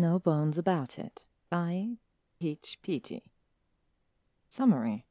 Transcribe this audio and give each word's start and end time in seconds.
No 0.00 0.20
Bones 0.20 0.56
About 0.56 0.96
It 0.96 1.24
by 1.50 1.96
peachpety. 2.40 3.22
Summary 4.48 5.04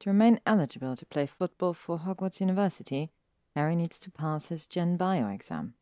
To 0.00 0.10
remain 0.10 0.40
eligible 0.44 0.94
to 0.94 1.06
play 1.06 1.24
football 1.24 1.72
for 1.72 2.00
Hogwarts 2.00 2.38
University, 2.38 3.12
Harry 3.56 3.74
needs 3.74 3.98
to 4.00 4.10
pass 4.10 4.48
his 4.48 4.66
Gen 4.66 4.98
Bio 4.98 5.28
exam. 5.28 5.72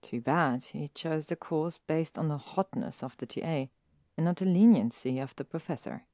Too 0.00 0.22
bad 0.22 0.64
he 0.72 0.88
chose 0.88 1.26
the 1.26 1.36
course 1.36 1.76
based 1.86 2.16
on 2.16 2.28
the 2.28 2.38
hotness 2.38 3.02
of 3.02 3.18
the 3.18 3.26
TA 3.26 3.66
and 4.16 4.24
not 4.24 4.36
the 4.36 4.46
leniency 4.46 5.18
of 5.18 5.36
the 5.36 5.44
professor. 5.44 6.06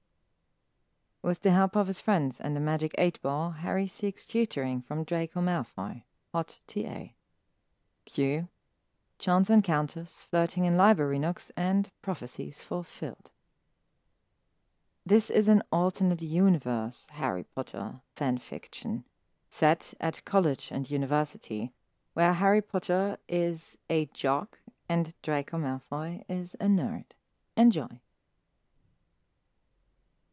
With 1.22 1.42
the 1.42 1.52
help 1.52 1.76
of 1.76 1.86
his 1.86 2.00
friends 2.00 2.40
and 2.40 2.56
the 2.56 2.60
magic 2.60 2.92
eight 2.98 3.22
ball, 3.22 3.52
Harry 3.52 3.86
seeks 3.86 4.26
tutoring 4.26 4.82
from 4.82 5.04
Draco 5.04 5.40
Malfoy, 5.40 6.02
hot 6.32 6.58
TA. 6.66 7.10
Q. 8.04 8.48
Chance 9.18 9.50
encounters, 9.50 10.26
flirting 10.30 10.64
in 10.64 10.76
library 10.76 11.18
nooks, 11.18 11.50
and 11.56 11.90
prophecies 12.02 12.60
fulfilled. 12.62 13.30
This 15.04 15.30
is 15.30 15.48
an 15.48 15.62
alternate 15.70 16.22
universe 16.22 17.06
Harry 17.12 17.44
Potter 17.54 18.00
fan 18.14 18.38
fiction, 18.38 19.04
set 19.48 19.94
at 20.00 20.24
college 20.24 20.68
and 20.70 20.90
university, 20.90 21.72
where 22.14 22.34
Harry 22.34 22.60
Potter 22.60 23.18
is 23.28 23.78
a 23.88 24.06
jock 24.06 24.58
and 24.88 25.14
Draco 25.22 25.58
Malfoy 25.58 26.22
is 26.28 26.54
a 26.60 26.66
nerd. 26.66 27.04
Enjoy. 27.56 28.00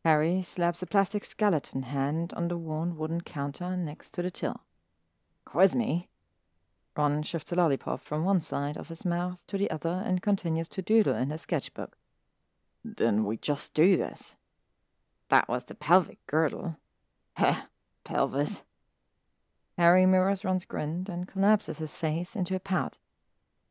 Harry 0.04 0.42
slaps 0.42 0.82
a 0.82 0.86
plastic 0.86 1.24
skeleton 1.24 1.84
hand 1.84 2.34
on 2.34 2.50
the 2.50 2.58
worn 2.58 2.98
wooden 2.98 3.22
counter 3.22 3.78
next 3.78 4.12
to 4.12 4.22
the 4.22 4.32
till. 4.32 4.62
Quiz 5.46 5.74
me. 5.74 6.10
Ron 6.96 7.24
shifts 7.24 7.52
a 7.52 7.56
lollipop 7.56 8.04
from 8.04 8.24
one 8.24 8.40
side 8.40 8.78
of 8.78 8.90
his 8.90 9.04
mouth 9.04 9.44
to 9.48 9.58
the 9.58 9.72
other 9.72 10.04
and 10.06 10.22
continues 10.22 10.68
to 10.70 10.82
doodle 10.82 11.16
in 11.16 11.32
his 11.32 11.42
sketchbook. 11.42 11.98
Didn't 12.86 13.26
we 13.26 13.38
just 13.38 13.74
do 13.74 13.98
this? 13.98 14.36
That 15.30 15.50
was 15.50 15.66
the 15.66 15.74
pelvic 15.74 16.20
girdle. 16.28 16.78
Heh, 17.38 17.64
pelvis. 18.04 18.64
Harry 19.78 20.06
mirrors 20.06 20.46
Ron's 20.46 20.66
grin 20.66 21.08
and 21.10 21.28
collapses 21.28 21.80
his 21.80 21.96
face 21.96 22.36
into 22.36 22.56
a 22.56 22.60
pout. 22.60 22.98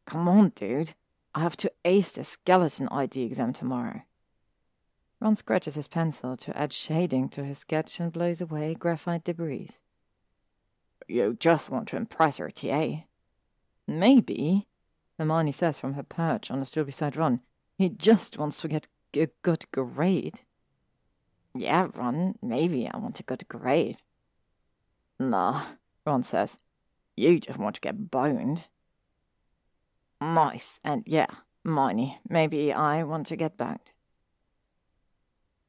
Come 0.06 0.26
on, 0.26 0.48
dude. 0.50 0.94
I 1.34 1.40
have 1.40 1.56
to 1.58 1.72
ace 1.84 2.10
the 2.10 2.24
skeleton 2.24 2.88
ID 2.88 3.22
exam 3.22 3.52
tomorrow. 3.52 4.02
Ron 5.20 5.36
scratches 5.36 5.76
his 5.76 5.86
pencil 5.86 6.36
to 6.38 6.56
add 6.58 6.72
shading 6.72 7.28
to 7.30 7.44
his 7.44 7.58
sketch 7.58 8.00
and 8.00 8.12
blows 8.12 8.40
away 8.40 8.74
graphite 8.74 9.22
debris. 9.22 9.70
You 11.06 11.36
just 11.38 11.70
want 11.70 11.86
to 11.88 11.96
impress 11.96 12.38
her, 12.38 12.50
TA. 12.50 13.04
Maybe, 13.86 14.66
Hermione 15.18 15.52
says 15.52 15.78
from 15.78 15.94
her 15.94 16.02
perch 16.02 16.50
on 16.50 16.60
the 16.60 16.66
stool 16.66 16.84
beside 16.84 17.16
Ron. 17.16 17.40
He 17.76 17.88
just 17.88 18.38
wants 18.38 18.60
to 18.60 18.68
get 18.68 18.88
a 19.14 19.28
good 19.42 19.64
grade. 19.72 20.40
Yeah, 21.54 21.88
Ron, 21.94 22.36
maybe 22.42 22.88
I 22.88 22.96
want 22.98 23.20
a 23.20 23.24
good 23.24 23.46
grade. 23.48 23.98
Nah, 25.18 25.62
Ron 26.06 26.22
says. 26.22 26.58
You 27.16 27.38
just 27.40 27.58
want 27.58 27.74
to 27.74 27.80
get 27.80 28.10
boned. 28.10 28.68
Nice, 30.20 30.80
and 30.84 31.02
yeah, 31.06 31.26
Hermione, 31.64 32.20
maybe 32.28 32.72
I 32.72 33.02
want 33.02 33.26
to 33.28 33.36
get 33.36 33.56
boned. 33.56 33.92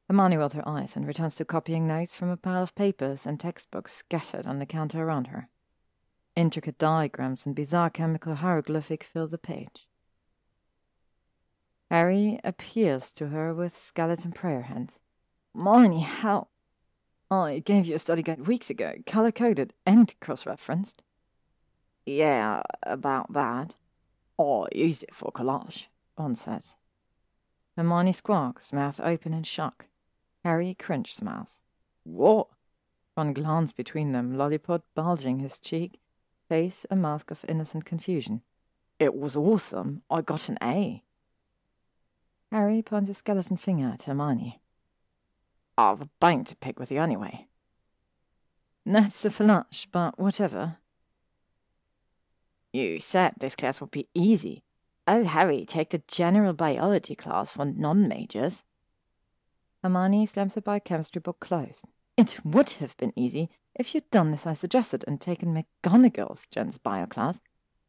Hermione 0.08 0.36
rolls 0.36 0.52
her 0.52 0.68
eyes 0.68 0.96
and 0.96 1.06
returns 1.06 1.34
to 1.36 1.44
copying 1.44 1.86
notes 1.86 2.14
from 2.14 2.28
a 2.28 2.36
pile 2.36 2.62
of 2.62 2.74
papers 2.74 3.26
and 3.26 3.40
textbooks 3.40 3.92
scattered 3.94 4.46
on 4.46 4.58
the 4.58 4.66
counter 4.66 5.02
around 5.02 5.28
her. 5.28 5.48
Intricate 6.36 6.78
diagrams 6.78 7.46
and 7.46 7.54
bizarre 7.54 7.90
chemical 7.90 8.34
hieroglyphic 8.36 9.04
fill 9.04 9.28
the 9.28 9.38
page. 9.38 9.86
Harry 11.90 12.40
appeals 12.42 13.12
to 13.12 13.28
her 13.28 13.54
with 13.54 13.76
skeleton 13.76 14.32
prayer 14.32 14.62
hands. 14.62 14.98
Hermione, 15.54 16.00
how? 16.00 16.48
I 17.30 17.60
gave 17.64 17.86
you 17.86 17.94
a 17.94 18.00
study 18.00 18.22
guide 18.22 18.46
weeks 18.48 18.68
ago, 18.68 18.94
color 19.06 19.30
coded 19.30 19.74
and 19.86 20.12
cross 20.20 20.44
referenced. 20.44 21.02
Yeah, 22.04 22.62
about 22.82 23.32
that. 23.32 23.74
I 24.38 24.66
use 24.74 25.04
it 25.04 25.14
for 25.14 25.30
collage, 25.30 25.86
Ron 26.18 26.34
says. 26.34 26.76
Hermione 27.76 28.12
squawks, 28.12 28.72
mouth 28.72 29.00
open 29.00 29.32
in 29.32 29.44
shock. 29.44 29.86
Harry 30.44 30.74
cringe 30.74 31.14
smiles. 31.14 31.60
What? 32.02 32.48
Ron 33.16 33.32
glances 33.32 33.72
between 33.72 34.12
them, 34.12 34.36
lollipop 34.36 34.84
bulging 34.94 35.38
his 35.38 35.60
cheek, 35.60 36.00
face 36.48 36.86
a 36.90 36.96
mask 36.96 37.30
of 37.30 37.44
innocent 37.48 37.84
confusion. 37.84 38.42
It 38.98 39.14
was 39.14 39.36
awesome. 39.36 40.02
I 40.10 40.20
got 40.20 40.48
an 40.48 40.58
A. 40.62 41.02
Harry 42.52 42.82
points 42.82 43.10
a 43.10 43.14
skeleton 43.14 43.56
finger 43.56 43.88
at 43.88 44.02
Hermione. 44.02 44.60
I've 45.76 46.00
a 46.00 46.08
bone 46.20 46.44
to 46.44 46.56
pick 46.56 46.78
with 46.78 46.92
you 46.92 47.00
anyway. 47.00 47.48
That's 48.86 49.24
a 49.24 49.30
flush, 49.30 49.88
but 49.90 50.18
whatever. 50.18 50.76
You 52.72 53.00
said 53.00 53.34
this 53.38 53.56
class 53.56 53.80
would 53.80 53.90
be 53.90 54.08
easy. 54.14 54.62
Oh, 55.06 55.24
Harry, 55.24 55.64
take 55.64 55.90
the 55.90 56.02
general 56.06 56.52
biology 56.52 57.14
class 57.14 57.50
for 57.50 57.64
non 57.64 58.08
majors. 58.08 58.64
Hermione 59.82 60.26
slams 60.26 60.54
the 60.54 60.60
biochemistry 60.60 61.20
book 61.20 61.40
closed. 61.40 61.84
It 62.16 62.38
would 62.44 62.70
have 62.70 62.96
been 62.96 63.12
easy 63.16 63.50
if 63.74 63.94
you'd 63.94 64.08
done 64.10 64.32
as 64.32 64.46
I 64.46 64.52
suggested 64.52 65.04
and 65.06 65.20
taken 65.20 65.52
McGonagall's 65.84 66.46
Jen's 66.46 66.78
bio 66.78 67.06
class. 67.06 67.40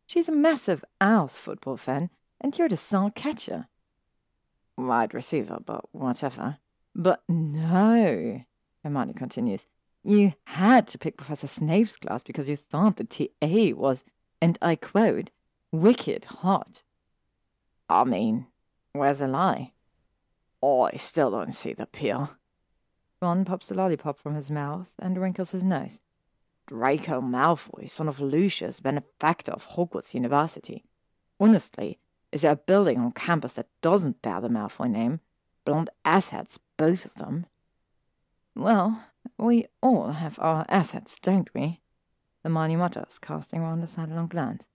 She's 0.07 0.29
a 0.29 0.31
massive 0.31 0.83
Owls 0.99 1.37
football 1.37 1.77
fan, 1.77 2.09
and 2.41 2.57
you're 2.57 2.69
the 2.69 2.77
star 2.77 3.11
catcher. 3.11 3.67
Wide 4.77 5.13
receiver, 5.13 5.59
but 5.63 5.85
whatever. 5.91 6.57
But 6.95 7.23
no, 7.27 8.41
Hermione 8.83 9.13
continues. 9.13 9.67
You 10.03 10.33
had 10.45 10.87
to 10.89 10.97
pick 10.97 11.17
Professor 11.17 11.47
Snape's 11.47 11.97
class 11.97 12.23
because 12.23 12.49
you 12.49 12.55
thought 12.55 12.97
the 12.97 13.03
TA 13.03 13.75
was, 13.75 14.03
and 14.41 14.57
I 14.61 14.75
quote, 14.75 15.31
wicked 15.71 16.25
hot. 16.25 16.83
I 17.89 18.03
mean, 18.03 18.47
where's 18.93 19.19
the 19.19 19.27
lie? 19.27 19.73
Oh, 20.61 20.81
I 20.81 20.95
still 20.95 21.31
don't 21.31 21.53
see 21.53 21.73
the 21.73 21.83
appeal. 21.83 22.31
Ron 23.25 23.43
pops 23.43 23.71
a 23.71 23.73
lollipop 23.73 24.19
from 24.19 24.35
his 24.35 24.51
mouth 24.51 24.93
and 24.99 25.17
wrinkles 25.17 25.51
his 25.51 25.63
nose. 25.63 25.99
Draco 26.67 27.21
Malfoy, 27.21 27.89
son 27.89 28.07
of 28.07 28.19
Lucius, 28.19 28.79
benefactor 28.79 29.51
of 29.51 29.69
Hogwarts 29.69 30.13
University. 30.13 30.83
Honestly, 31.39 31.97
is 32.31 32.41
there 32.41 32.51
a 32.51 32.55
building 32.55 32.99
on 32.99 33.11
campus 33.11 33.53
that 33.53 33.69
doesn't 33.81 34.21
bear 34.21 34.39
the 34.41 34.47
Malfoy 34.47 34.91
name? 34.91 35.21
Blonde 35.65 35.89
assheads, 36.05 36.59
both 36.77 37.03
of 37.03 37.15
them. 37.15 37.47
Well, 38.55 39.03
we 39.39 39.65
all 39.81 40.11
have 40.11 40.37
our 40.39 40.63
assets, 40.69 41.19
don't 41.19 41.51
we? 41.55 41.81
Hermione 42.43 42.75
mutters, 42.75 43.17
casting 43.17 43.61
round 43.61 43.83
a 43.83 43.87
sidelong 43.87 44.27
glance. 44.27 44.67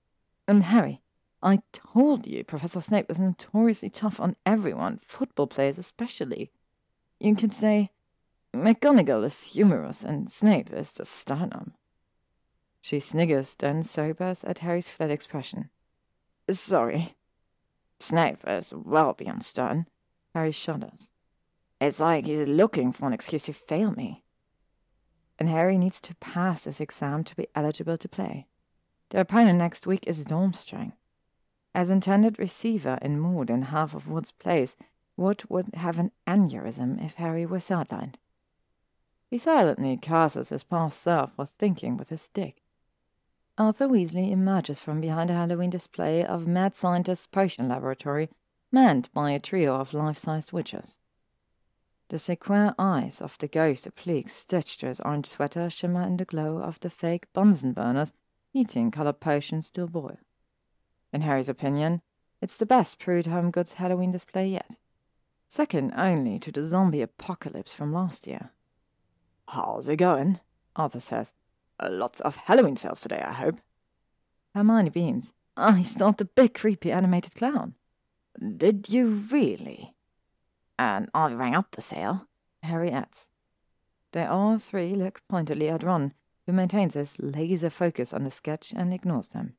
And 0.48 0.64
Harry, 0.64 1.02
I 1.40 1.60
told 1.72 2.26
you 2.26 2.42
Professor 2.42 2.80
Snape 2.80 3.08
was 3.08 3.20
notoriously 3.20 3.90
tough 3.90 4.18
on 4.18 4.34
everyone, 4.44 4.98
football 5.06 5.46
players 5.46 5.78
especially. 5.78 6.50
You 7.20 7.36
could 7.36 7.52
say 7.52 7.92
McGonagall 8.54 9.24
is 9.24 9.52
humorous 9.52 10.02
and 10.02 10.30
Snape 10.30 10.72
is 10.72 10.92
the 10.92 11.04
sternum. 11.04 11.74
She 12.80 12.98
sniggers, 12.98 13.54
then 13.54 13.82
sobers 13.82 14.42
at 14.44 14.58
Harry's 14.58 14.88
flat 14.88 15.10
expression. 15.10 15.70
Sorry. 16.50 17.14
Snape 18.00 18.40
is 18.46 18.72
well 18.74 19.12
beyond 19.12 19.44
stern. 19.44 19.86
Harry 20.34 20.52
shudders. 20.52 21.10
It's 21.80 22.00
like 22.00 22.26
he's 22.26 22.48
looking 22.48 22.92
for 22.92 23.06
an 23.06 23.12
excuse 23.12 23.44
to 23.44 23.52
fail 23.52 23.92
me. 23.92 24.24
And 25.38 25.48
Harry 25.48 25.78
needs 25.78 26.00
to 26.02 26.14
pass 26.16 26.62
this 26.62 26.80
exam 26.80 27.24
to 27.24 27.36
be 27.36 27.48
eligible 27.54 27.96
to 27.98 28.08
play. 28.08 28.46
Their 29.10 29.22
opponent 29.22 29.58
next 29.58 29.86
week 29.86 30.06
is 30.06 30.24
Durmstrang. 30.24 30.92
As 31.74 31.88
intended 31.88 32.38
receiver 32.38 32.98
in 33.00 33.20
more 33.20 33.44
than 33.44 33.62
half 33.62 33.94
of 33.94 34.08
Wood's 34.08 34.32
plays, 34.32 34.76
Wood 35.16 35.44
would 35.48 35.74
have 35.74 35.98
an 35.98 36.12
aneurysm 36.26 37.04
if 37.04 37.14
Harry 37.14 37.46
were 37.46 37.58
sidelined. 37.58 38.14
He 39.30 39.38
silently 39.38 39.96
curses 39.96 40.48
his 40.48 40.64
past 40.64 41.00
self 41.00 41.34
for 41.34 41.46
thinking 41.46 41.96
with 41.96 42.08
his 42.08 42.20
stick. 42.20 42.64
Arthur 43.56 43.86
Weasley 43.86 44.32
emerges 44.32 44.80
from 44.80 45.00
behind 45.00 45.30
a 45.30 45.34
Halloween 45.34 45.70
display 45.70 46.24
of 46.24 46.48
mad 46.48 46.74
scientist's 46.74 47.28
potion 47.28 47.68
laboratory, 47.68 48.28
manned 48.72 49.08
by 49.14 49.30
a 49.30 49.38
trio 49.38 49.76
of 49.76 49.94
life-sized 49.94 50.52
witches. 50.52 50.98
The 52.08 52.18
sequin 52.18 52.74
eyes 52.76 53.20
of 53.20 53.38
the 53.38 53.46
ghost 53.46 53.86
appliques 53.86 54.34
stitched 54.34 54.80
to 54.80 54.86
his 54.86 55.00
orange 55.00 55.28
sweater 55.28 55.70
shimmer 55.70 56.02
in 56.02 56.16
the 56.16 56.24
glow 56.24 56.58
of 56.58 56.80
the 56.80 56.90
fake 56.90 57.32
Bunsen 57.32 57.72
burners, 57.72 58.12
heating 58.52 58.90
colored 58.90 59.20
potions 59.20 59.68
still 59.68 59.86
boil. 59.86 60.18
In 61.12 61.20
Harry's 61.20 61.48
opinion, 61.48 62.02
it's 62.40 62.56
the 62.56 62.66
best 62.66 62.98
Pruitt 62.98 63.26
Home 63.26 63.52
Goods 63.52 63.74
Halloween 63.74 64.10
display 64.10 64.48
yet. 64.48 64.76
Second 65.46 65.92
only 65.96 66.40
to 66.40 66.50
the 66.50 66.66
zombie 66.66 67.02
apocalypse 67.02 67.72
from 67.72 67.92
last 67.92 68.26
year. 68.26 68.50
How's 69.50 69.88
it 69.88 69.96
going? 69.96 70.38
Arthur 70.76 71.00
says. 71.00 71.34
Uh, 71.80 71.88
lots 71.90 72.20
of 72.20 72.36
Halloween 72.36 72.76
sales 72.76 73.00
today, 73.00 73.20
I 73.26 73.32
hope. 73.32 73.56
Hermione 74.54 74.90
beams. 74.90 75.32
I 75.56 75.82
start 75.82 76.18
the 76.18 76.24
big 76.24 76.54
creepy 76.54 76.92
animated 76.92 77.34
clown. 77.34 77.74
Did 78.38 78.88
you 78.88 79.08
really? 79.08 79.94
And 80.78 81.08
I 81.12 81.32
rang 81.32 81.56
up 81.56 81.72
the 81.72 81.82
sale, 81.82 82.28
Harry 82.62 82.92
adds. 82.92 83.28
They 84.12 84.24
all 84.24 84.56
three 84.58 84.94
look 84.94 85.20
pointedly 85.28 85.68
at 85.68 85.82
Ron, 85.82 86.14
who 86.46 86.52
maintains 86.52 86.94
his 86.94 87.16
laser 87.18 87.70
focus 87.70 88.14
on 88.14 88.22
the 88.22 88.30
sketch 88.30 88.72
and 88.76 88.94
ignores 88.94 89.30
them. 89.30 89.54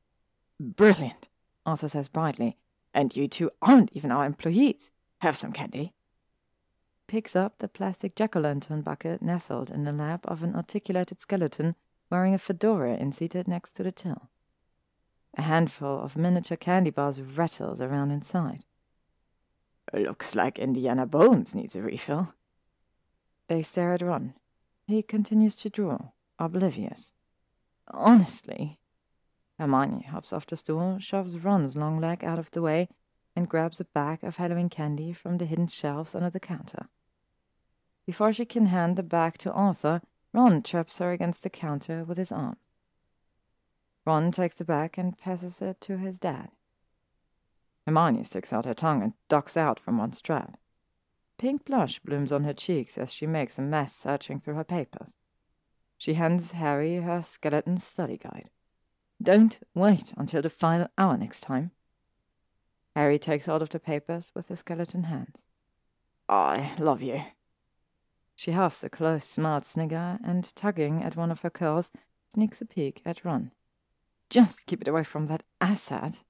Brilliant, 0.58 1.28
Arthur 1.66 1.88
says 1.88 2.08
brightly. 2.08 2.56
And 2.94 3.14
you 3.14 3.28
two 3.28 3.50
aren't 3.60 3.92
even 3.92 4.10
our 4.10 4.24
employees. 4.24 4.90
Have 5.20 5.36
some 5.36 5.52
candy. 5.52 5.92
Picks 7.12 7.36
up 7.36 7.58
the 7.58 7.68
plastic 7.68 8.16
jack 8.16 8.34
o' 8.36 8.40
lantern 8.40 8.80
bucket 8.80 9.20
nestled 9.20 9.70
in 9.70 9.84
the 9.84 9.92
lap 9.92 10.24
of 10.24 10.42
an 10.42 10.56
articulated 10.56 11.20
skeleton 11.20 11.74
wearing 12.08 12.32
a 12.32 12.38
fedora 12.38 12.94
and 12.94 13.14
seated 13.14 13.46
next 13.46 13.74
to 13.74 13.82
the 13.82 13.92
till. 13.92 14.30
A 15.36 15.42
handful 15.42 16.00
of 16.00 16.16
miniature 16.16 16.56
candy 16.56 16.88
bars 16.88 17.20
rattles 17.20 17.82
around 17.82 18.12
inside. 18.12 18.64
Looks 19.92 20.34
like 20.34 20.58
Indiana 20.58 21.04
Bones 21.04 21.54
needs 21.54 21.76
a 21.76 21.82
refill. 21.82 22.32
They 23.46 23.60
stare 23.60 23.92
at 23.92 24.00
Ron. 24.00 24.32
He 24.86 25.02
continues 25.02 25.54
to 25.56 25.68
draw, 25.68 26.12
oblivious. 26.38 27.12
Honestly. 27.88 28.78
Hermione 29.58 30.04
hops 30.04 30.32
off 30.32 30.46
the 30.46 30.56
stool, 30.56 30.98
shoves 30.98 31.44
Ron's 31.44 31.76
long 31.76 32.00
leg 32.00 32.24
out 32.24 32.38
of 32.38 32.50
the 32.52 32.62
way, 32.62 32.88
and 33.36 33.50
grabs 33.50 33.80
a 33.80 33.84
bag 33.84 34.24
of 34.24 34.36
Halloween 34.36 34.70
candy 34.70 35.12
from 35.12 35.36
the 35.36 35.44
hidden 35.44 35.66
shelves 35.66 36.14
under 36.14 36.30
the 36.30 36.40
counter. 36.40 36.88
Before 38.06 38.32
she 38.32 38.44
can 38.44 38.66
hand 38.66 38.96
the 38.96 39.02
bag 39.02 39.38
to 39.38 39.52
Arthur, 39.52 40.02
Ron 40.32 40.62
traps 40.62 40.98
her 40.98 41.12
against 41.12 41.42
the 41.42 41.50
counter 41.50 42.04
with 42.04 42.18
his 42.18 42.32
arm. 42.32 42.56
Ron 44.04 44.32
takes 44.32 44.56
the 44.56 44.64
bag 44.64 44.94
and 44.98 45.18
passes 45.18 45.62
it 45.62 45.80
to 45.82 45.98
his 45.98 46.18
dad. 46.18 46.50
Hermione 47.86 48.24
sticks 48.24 48.52
out 48.52 48.64
her 48.64 48.74
tongue 48.74 49.02
and 49.02 49.12
ducks 49.28 49.56
out 49.56 49.78
from 49.78 49.98
one 49.98 50.12
strap. 50.12 50.58
Pink 51.38 51.64
blush 51.64 51.98
blooms 52.00 52.32
on 52.32 52.44
her 52.44 52.54
cheeks 52.54 52.96
as 52.96 53.12
she 53.12 53.26
makes 53.26 53.58
a 53.58 53.62
mess 53.62 53.94
searching 53.94 54.40
through 54.40 54.54
her 54.54 54.64
papers. 54.64 55.14
She 55.98 56.14
hands 56.14 56.52
Harry 56.52 56.96
her 56.96 57.22
skeleton 57.22 57.76
study 57.76 58.16
guide. 58.16 58.50
Don't 59.22 59.58
wait 59.74 60.12
until 60.16 60.42
the 60.42 60.50
final 60.50 60.88
hour 60.98 61.16
next 61.16 61.40
time. 61.40 61.70
Harry 62.96 63.18
takes 63.18 63.46
hold 63.46 63.62
of 63.62 63.70
the 63.70 63.78
papers 63.78 64.32
with 64.34 64.48
his 64.48 64.60
skeleton 64.60 65.04
hands. 65.04 65.44
I 66.28 66.72
love 66.78 67.02
you. 67.02 67.22
She 68.34 68.52
huffs 68.52 68.82
a 68.82 68.88
close, 68.88 69.24
smart 69.24 69.64
snigger 69.64 70.18
and, 70.24 70.54
tugging 70.54 71.02
at 71.02 71.16
one 71.16 71.30
of 71.30 71.40
her 71.40 71.50
curls, 71.50 71.90
sneaks 72.32 72.60
a 72.60 72.64
peek 72.64 73.02
at 73.04 73.24
Ron. 73.24 73.52
Just 74.30 74.66
keep 74.66 74.80
it 74.80 74.88
away 74.88 75.04
from 75.04 75.26
that 75.26 75.42
asshat. 75.60 76.22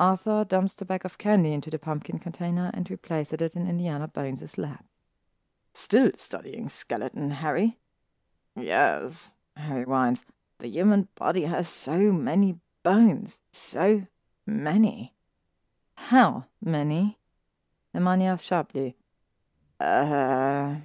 Arthur 0.00 0.44
dumps 0.44 0.74
the 0.74 0.84
bag 0.84 1.04
of 1.04 1.16
candy 1.16 1.52
into 1.52 1.70
the 1.70 1.78
pumpkin 1.78 2.18
container 2.18 2.70
and 2.74 2.90
replaces 2.90 3.40
it 3.40 3.54
in 3.54 3.68
Indiana 3.68 4.08
Bones's 4.08 4.58
lap. 4.58 4.84
Still 5.72 6.10
studying 6.16 6.68
skeleton, 6.68 7.30
Harry? 7.30 7.78
Yes, 8.56 9.36
Harry 9.56 9.84
whines. 9.84 10.24
The 10.58 10.68
human 10.68 11.08
body 11.14 11.44
has 11.44 11.68
so 11.68 11.96
many 11.96 12.56
bones. 12.82 13.38
So 13.52 14.06
many. 14.46 15.14
How 15.94 16.46
many? 16.60 17.18
Hermione 17.94 18.26
asks 18.26 18.46
sharply. 18.46 18.96
Uh. 19.82 20.76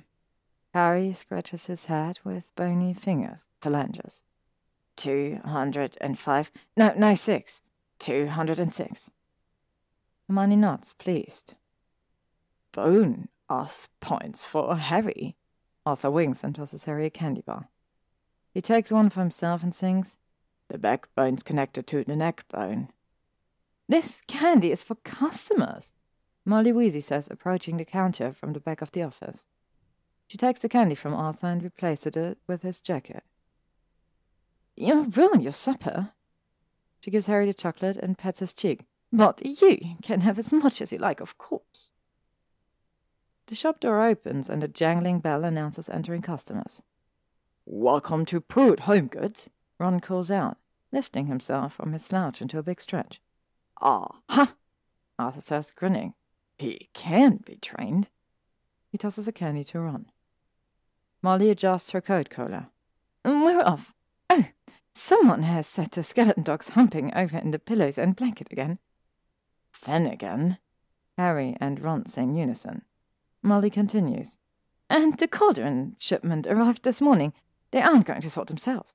Harry 0.73 1.13
scratches 1.13 1.67
his 1.67 1.85
head 1.85 2.19
with 2.23 2.51
bony 2.55 2.93
fingers, 2.93 3.45
phalanges. 3.61 4.23
Two 4.95 5.39
hundred 5.45 5.97
and 6.01 6.17
five. 6.17 6.51
No, 6.75 6.93
no, 6.97 7.13
six. 7.13 7.61
Two 7.99 8.27
hundred 8.27 8.59
and 8.59 8.73
six. 8.73 9.11
Hermione 10.27 10.55
nods, 10.55 10.93
pleased. 10.93 11.53
Bone 12.71 13.29
us 13.49 13.87
points 14.01 14.45
for 14.45 14.75
Harry. 14.75 15.35
Arthur 15.85 16.11
winks 16.11 16.43
and 16.43 16.53
tosses 16.53 16.83
Harry 16.83 17.05
a 17.05 17.09
candy 17.09 17.41
bar. 17.41 17.69
He 18.53 18.61
takes 18.61 18.91
one 18.91 19.09
for 19.09 19.19
himself 19.19 19.63
and 19.63 19.73
sings, 19.73 20.17
The 20.69 20.77
backbone's 20.77 21.43
connected 21.43 21.87
to 21.87 22.03
the 22.03 22.15
neck 22.15 22.45
bone. 22.49 22.89
This 23.87 24.21
candy 24.27 24.71
is 24.71 24.83
for 24.83 24.95
customers, 24.95 25.93
Molly 26.47 26.71
Weasley 26.71 27.03
says, 27.03 27.27
approaching 27.29 27.75
the 27.75 27.83
counter 27.83 28.31
from 28.31 28.53
the 28.53 28.61
back 28.61 28.81
of 28.81 28.93
the 28.93 29.03
office. 29.03 29.47
She 30.27 30.37
takes 30.37 30.61
the 30.61 30.69
candy 30.69 30.95
from 30.95 31.13
Arthur 31.13 31.47
and 31.47 31.61
replaces 31.61 32.15
it 32.15 32.37
with 32.47 32.61
his 32.61 32.79
jacket. 32.79 33.23
You'll 34.77 35.03
ruin 35.03 35.41
your 35.41 35.51
supper. 35.51 36.13
She 37.01 37.11
gives 37.11 37.27
Harry 37.27 37.47
the 37.47 37.53
chocolate 37.53 37.97
and 37.97 38.17
pats 38.17 38.39
his 38.39 38.53
cheek. 38.53 38.85
But 39.11 39.45
you 39.45 39.97
can 40.01 40.21
have 40.21 40.39
as 40.39 40.53
much 40.53 40.81
as 40.81 40.93
you 40.93 40.99
like, 40.99 41.19
of 41.19 41.37
course. 41.37 41.91
The 43.47 43.55
shop 43.55 43.81
door 43.81 44.01
opens 44.01 44.49
and 44.49 44.63
a 44.63 44.69
jangling 44.69 45.19
bell 45.19 45.43
announces 45.43 45.89
entering 45.89 46.21
customers. 46.21 46.81
Welcome 47.65 48.25
to 48.25 48.39
Pruitt 48.39 48.81
Home 48.81 49.07
Goods, 49.07 49.49
Ron 49.79 49.99
calls 49.99 50.31
out, 50.31 50.55
lifting 50.93 51.27
himself 51.27 51.73
from 51.73 51.91
his 51.91 52.05
slouch 52.05 52.41
into 52.41 52.57
a 52.57 52.63
big 52.63 52.79
stretch. 52.79 53.19
Ah, 53.81 54.19
ha! 54.29 54.55
Arthur 55.19 55.41
says, 55.41 55.73
grinning. 55.75 56.13
He 56.57 56.89
can 56.93 57.37
be 57.45 57.57
trained. 57.57 58.09
He 58.89 58.97
tosses 58.97 59.27
a 59.27 59.31
candy 59.31 59.63
to 59.65 59.79
Ron. 59.79 60.07
Molly 61.21 61.49
adjusts 61.49 61.91
her 61.91 62.01
coat 62.01 62.29
collar. 62.29 62.67
Mm, 63.23 63.45
we're 63.45 63.63
off. 63.63 63.93
Oh, 64.29 64.45
someone 64.93 65.43
has 65.43 65.67
set 65.67 65.91
the 65.91 66.03
skeleton 66.03 66.43
dogs 66.43 66.69
humping 66.69 67.13
over 67.15 67.37
in 67.37 67.51
the 67.51 67.59
pillows 67.59 67.97
and 67.97 68.15
blanket 68.15 68.47
again. 68.51 68.79
Finnegan, 69.71 70.57
Harry 71.17 71.55
and 71.59 71.79
Ron 71.79 72.05
say 72.07 72.23
in 72.23 72.35
unison. 72.35 72.83
Molly 73.43 73.69
continues. 73.69 74.37
And 74.89 75.17
the 75.17 75.27
cauldron 75.27 75.95
shipment 75.99 76.47
arrived 76.47 76.83
this 76.83 77.01
morning. 77.01 77.33
They 77.71 77.81
aren't 77.81 78.05
going 78.05 78.21
to 78.21 78.29
sort 78.29 78.47
themselves. 78.47 78.93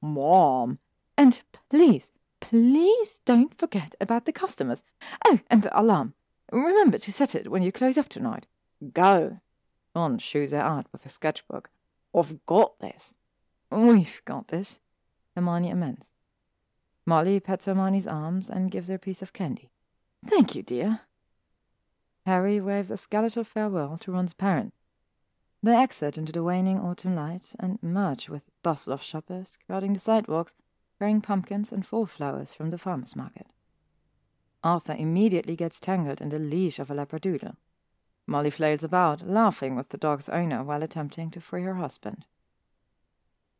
Mom. 0.00 0.78
And 1.16 1.40
please, 1.68 2.10
please 2.40 3.20
don't 3.24 3.56
forget 3.56 3.94
about 4.00 4.26
the 4.26 4.32
customers. 4.32 4.84
Oh, 5.26 5.40
and 5.48 5.62
the 5.62 5.78
alarm. 5.78 6.14
Remember 6.52 6.98
to 6.98 7.12
set 7.12 7.34
it 7.34 7.50
when 7.50 7.62
you 7.62 7.72
close 7.72 7.96
up 7.96 8.08
tonight. 8.08 8.46
Go. 8.92 9.40
Ron 9.94 10.18
shoes 10.18 10.52
her 10.52 10.60
out 10.60 10.86
with 10.92 11.04
a 11.06 11.08
sketchbook. 11.08 11.70
I've 12.14 12.44
got 12.46 12.78
this. 12.80 13.14
We've 13.70 14.20
got 14.24 14.48
this. 14.48 14.78
Hermione 15.36 15.70
amends. 15.70 16.12
Molly 17.06 17.40
pets 17.40 17.66
Hermione's 17.66 18.06
arms 18.06 18.50
and 18.50 18.70
gives 18.70 18.88
her 18.88 18.94
a 18.94 18.98
piece 18.98 19.22
of 19.22 19.32
candy. 19.32 19.70
Thank 20.24 20.54
you, 20.54 20.62
dear. 20.62 21.00
Harry 22.26 22.60
waves 22.60 22.90
a 22.90 22.96
skeletal 22.96 23.44
farewell 23.44 23.96
to 23.98 24.12
Ron's 24.12 24.34
parent. 24.34 24.74
They 25.62 25.74
exit 25.74 26.16
into 26.16 26.32
the 26.32 26.42
waning 26.42 26.78
autumn 26.78 27.14
light 27.14 27.54
and 27.58 27.78
merge 27.82 28.28
with 28.28 28.50
bustle 28.62 28.92
of 28.92 29.02
shoppers 29.02 29.58
crowding 29.66 29.92
the 29.92 29.98
sidewalks, 29.98 30.54
carrying 30.98 31.20
pumpkins 31.20 31.72
and 31.72 31.86
fall 31.86 32.06
flowers 32.06 32.54
from 32.54 32.70
the 32.70 32.78
farmer's 32.78 33.16
market. 33.16 33.46
Arthur 34.62 34.94
immediately 34.98 35.56
gets 35.56 35.80
tangled 35.80 36.20
in 36.20 36.28
the 36.28 36.38
leash 36.38 36.78
of 36.78 36.90
a 36.90 36.94
labradoodle. 36.94 37.56
Molly 38.26 38.50
flails 38.50 38.84
about, 38.84 39.26
laughing 39.26 39.74
with 39.74 39.88
the 39.88 39.98
dog's 39.98 40.28
owner 40.28 40.62
while 40.62 40.82
attempting 40.82 41.30
to 41.30 41.40
free 41.40 41.62
her 41.62 41.74
husband. 41.74 42.26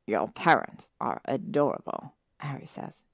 Your 0.07 0.29
parents 0.29 0.89
are 1.01 1.21
adorable, 1.25 2.15
Harry 2.39 2.67
says. 2.67 3.05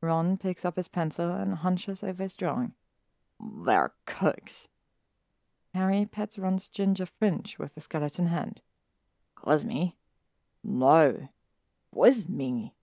Ron 0.00 0.36
picks 0.36 0.64
up 0.64 0.76
his 0.76 0.88
pencil 0.88 1.30
and 1.30 1.54
hunches 1.54 2.02
over 2.02 2.22
his 2.22 2.36
drawing. 2.36 2.74
They're 3.64 3.92
cooks. 4.06 4.68
Harry 5.74 6.06
pets 6.06 6.38
Ron's 6.38 6.68
ginger 6.68 7.06
fringe 7.06 7.58
with 7.58 7.74
the 7.74 7.80
skeleton 7.80 8.26
hand. 8.26 8.60
Cosme? 9.34 9.92
No. 10.62 11.28
Was 11.92 12.28
me. 12.28 12.74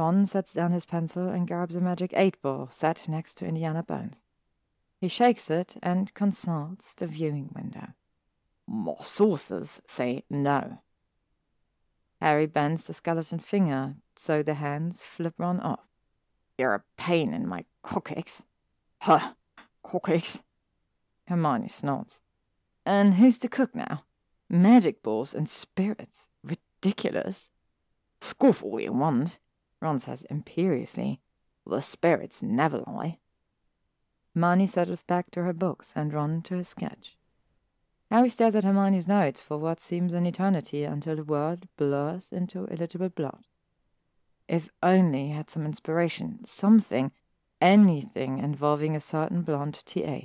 Ron 0.00 0.24
sets 0.24 0.54
down 0.54 0.72
his 0.72 0.86
pencil 0.86 1.28
and 1.28 1.46
grabs 1.46 1.76
a 1.76 1.80
magic 1.80 2.14
eight 2.16 2.40
ball 2.40 2.68
set 2.70 3.06
next 3.06 3.34
to 3.34 3.44
Indiana 3.44 3.82
Bones. 3.82 4.24
He 4.98 5.08
shakes 5.08 5.50
it 5.50 5.76
and 5.82 6.14
consults 6.14 6.94
the 6.94 7.06
viewing 7.06 7.50
window. 7.54 7.88
More 8.66 9.04
sources 9.04 9.82
say 9.86 10.24
no. 10.30 10.78
Harry 12.18 12.46
bends 12.46 12.86
the 12.86 12.94
skeleton 12.94 13.40
finger 13.40 13.96
so 14.16 14.42
the 14.42 14.54
hands 14.54 15.02
flip 15.02 15.34
Ron 15.36 15.60
off. 15.60 15.86
You're 16.56 16.76
a 16.76 16.84
pain 16.96 17.34
in 17.34 17.46
my 17.46 17.66
coccyx. 17.82 18.44
Huh, 19.02 19.34
coccyx. 19.82 20.42
Hermione 21.26 21.68
snorts. 21.68 22.22
And 22.86 23.16
who's 23.16 23.36
the 23.36 23.50
cook 23.50 23.74
now? 23.74 24.04
Magic 24.48 25.02
balls 25.02 25.34
and 25.34 25.46
spirits. 25.46 26.28
Ridiculous. 26.42 27.50
Scoff 28.22 28.62
all 28.64 28.80
you 28.80 28.94
want, 28.94 29.38
Ron 29.80 29.98
says 29.98 30.24
imperiously. 30.30 31.20
The 31.66 31.80
spirits 31.80 32.42
never 32.42 32.78
lie. 32.86 33.18
Hermione 34.34 34.66
settles 34.66 35.02
back 35.02 35.30
to 35.32 35.42
her 35.42 35.52
books 35.52 35.92
and 35.96 36.12
Ron 36.12 36.42
to 36.42 36.56
his 36.56 36.68
sketch. 36.68 37.16
Harry 38.10 38.28
stares 38.28 38.56
at 38.56 38.64
Hermione's 38.64 39.06
notes 39.06 39.40
for 39.40 39.56
what 39.56 39.80
seems 39.80 40.12
an 40.12 40.26
eternity 40.26 40.84
until 40.84 41.16
the 41.16 41.24
word 41.24 41.68
blurs 41.76 42.32
into 42.32 42.64
illegible 42.66 43.08
blot. 43.08 43.44
If 44.48 44.68
only 44.82 45.28
he 45.28 45.32
had 45.32 45.48
some 45.48 45.64
inspiration, 45.64 46.44
something, 46.44 47.12
anything 47.60 48.38
involving 48.38 48.96
a 48.96 49.00
certain 49.00 49.42
blonde 49.42 49.84
TA. 49.84 50.22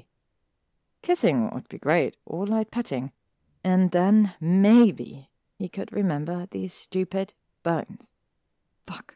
Kissing 1.03 1.51
would 1.51 1.69
be 1.69 1.77
great, 1.77 2.17
or 2.25 2.47
light 2.47 2.71
petting, 2.71 3.11
and 3.63 3.91
then 3.91 4.33
maybe 4.41 5.29
he 5.59 5.69
could 5.69 5.93
remember 5.93 6.47
these 6.49 6.73
stupid 6.73 7.33
bones. 7.61 8.13
Fuck. 8.87 9.15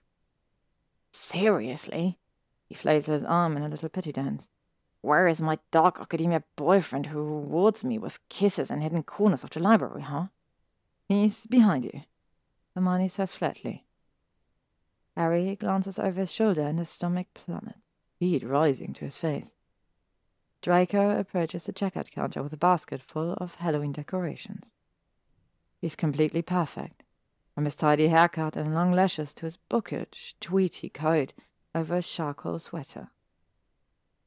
Seriously? 1.21 2.17
He 2.65 2.73
flails 2.73 3.07
his 3.07 3.25
arm 3.25 3.57
in 3.57 3.63
a 3.63 3.67
little 3.67 3.89
pity 3.89 4.13
dance. 4.13 4.47
Where 5.01 5.27
is 5.27 5.41
my 5.41 5.59
dark 5.69 5.99
academia 5.99 6.45
boyfriend 6.55 7.07
who 7.07 7.19
rewards 7.19 7.83
me 7.83 7.97
with 7.97 8.25
kisses 8.29 8.71
in 8.71 8.79
hidden 8.79 9.03
corners 9.03 9.43
of 9.43 9.49
the 9.49 9.59
library, 9.59 10.03
huh? 10.03 10.27
He's 11.09 11.45
behind 11.45 11.83
you, 11.83 12.03
Hermione 12.73 13.09
says 13.09 13.33
flatly. 13.33 13.85
Harry 15.17 15.57
glances 15.57 15.99
over 15.99 16.21
his 16.21 16.31
shoulder 16.31 16.61
and 16.61 16.79
his 16.79 16.89
stomach 16.89 17.27
plummets, 17.33 17.79
heat 18.17 18.41
rising 18.41 18.93
to 18.93 19.05
his 19.05 19.17
face. 19.17 19.53
Draco 20.61 21.19
approaches 21.19 21.65
the 21.65 21.73
checkout 21.73 22.11
counter 22.11 22.41
with 22.41 22.53
a 22.53 22.57
basket 22.57 23.01
full 23.01 23.33
of 23.33 23.55
Halloween 23.55 23.91
decorations. 23.91 24.71
He's 25.81 25.97
completely 25.97 26.41
perfect, 26.41 26.98
from 27.59 27.65
his 27.65 27.75
tidy 27.75 28.07
haircut 28.07 28.55
and 28.55 28.73
long 28.73 28.93
lashes 28.93 29.33
to 29.33 29.45
his 29.45 29.57
bookish, 29.57 30.33
tweety 30.39 30.87
coat 30.87 31.33
over 31.75 31.97
a 31.97 32.01
charcoal 32.01 32.57
sweater. 32.57 33.09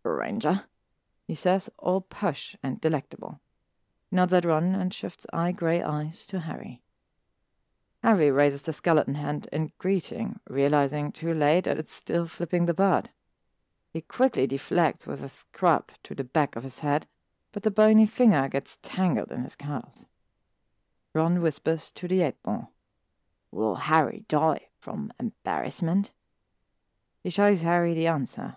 Granger, 0.04 0.64
he 1.26 1.34
says, 1.34 1.70
all 1.78 2.02
push 2.02 2.56
and 2.62 2.78
delectable. 2.78 3.40
Nods 4.10 4.34
at 4.34 4.44
Ron 4.44 4.74
and 4.74 4.92
shifts 4.92 5.24
eye 5.32 5.52
grey 5.52 5.82
eyes 5.82 6.26
to 6.26 6.40
Harry. 6.40 6.82
Harry 8.02 8.30
raises 8.30 8.60
the 8.64 8.72
skeleton 8.74 9.14
hand 9.14 9.48
in 9.50 9.72
greeting, 9.78 10.38
realizing 10.46 11.10
too 11.10 11.32
late 11.32 11.64
that 11.64 11.78
it's 11.78 11.90
still 11.90 12.26
flipping 12.26 12.66
the 12.66 12.74
bird. 12.74 13.08
He 13.94 14.02
quickly 14.02 14.46
deflects 14.46 15.06
with 15.06 15.24
a 15.24 15.30
scrub 15.30 15.90
to 16.02 16.14
the 16.14 16.22
back 16.22 16.54
of 16.54 16.64
his 16.64 16.80
head, 16.80 17.06
but 17.50 17.62
the 17.62 17.70
bony 17.70 18.04
finger 18.04 18.46
gets 18.46 18.78
tangled 18.82 19.32
in 19.32 19.44
his 19.44 19.56
curls. 19.56 20.04
Ron 21.14 21.40
whispers 21.40 21.90
to 21.92 22.06
the 22.06 22.20
eight 22.20 22.36
ball. 22.42 22.68
Will 23.52 23.76
Harry 23.76 24.24
die 24.28 24.68
from 24.80 25.12
embarrassment? 25.20 26.10
He 27.22 27.30
shows 27.30 27.60
Harry 27.60 27.94
the 27.94 28.06
answer, 28.06 28.56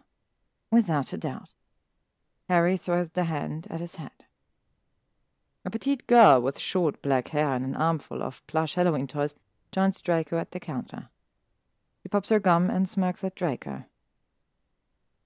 without 0.72 1.14
a 1.14 1.18
doubt. 1.18 1.54
Harry 2.48 2.78
throws 2.78 3.10
the 3.10 3.26
hand 3.26 3.68
at 3.70 3.82
his 3.82 3.96
head. 3.96 4.26
A 5.66 5.70
petite 5.70 6.08
girl 6.08 6.42
with 6.42 6.60
short 6.60 7.02
black 7.02 7.30
hair 7.30 7.54
and 7.54 7.66
an 7.66 7.76
armful 7.76 8.24
of 8.24 8.46
plush 8.48 8.76
Halloween 8.76 9.08
toys 9.08 9.36
joins 9.72 10.00
Draco 10.00 10.38
at 10.38 10.52
the 10.52 10.60
counter. 10.60 11.10
She 12.02 12.10
pops 12.10 12.30
her 12.30 12.40
gum 12.40 12.70
and 12.70 12.88
smirks 12.88 13.24
at 13.24 13.36
Draco. 13.36 13.86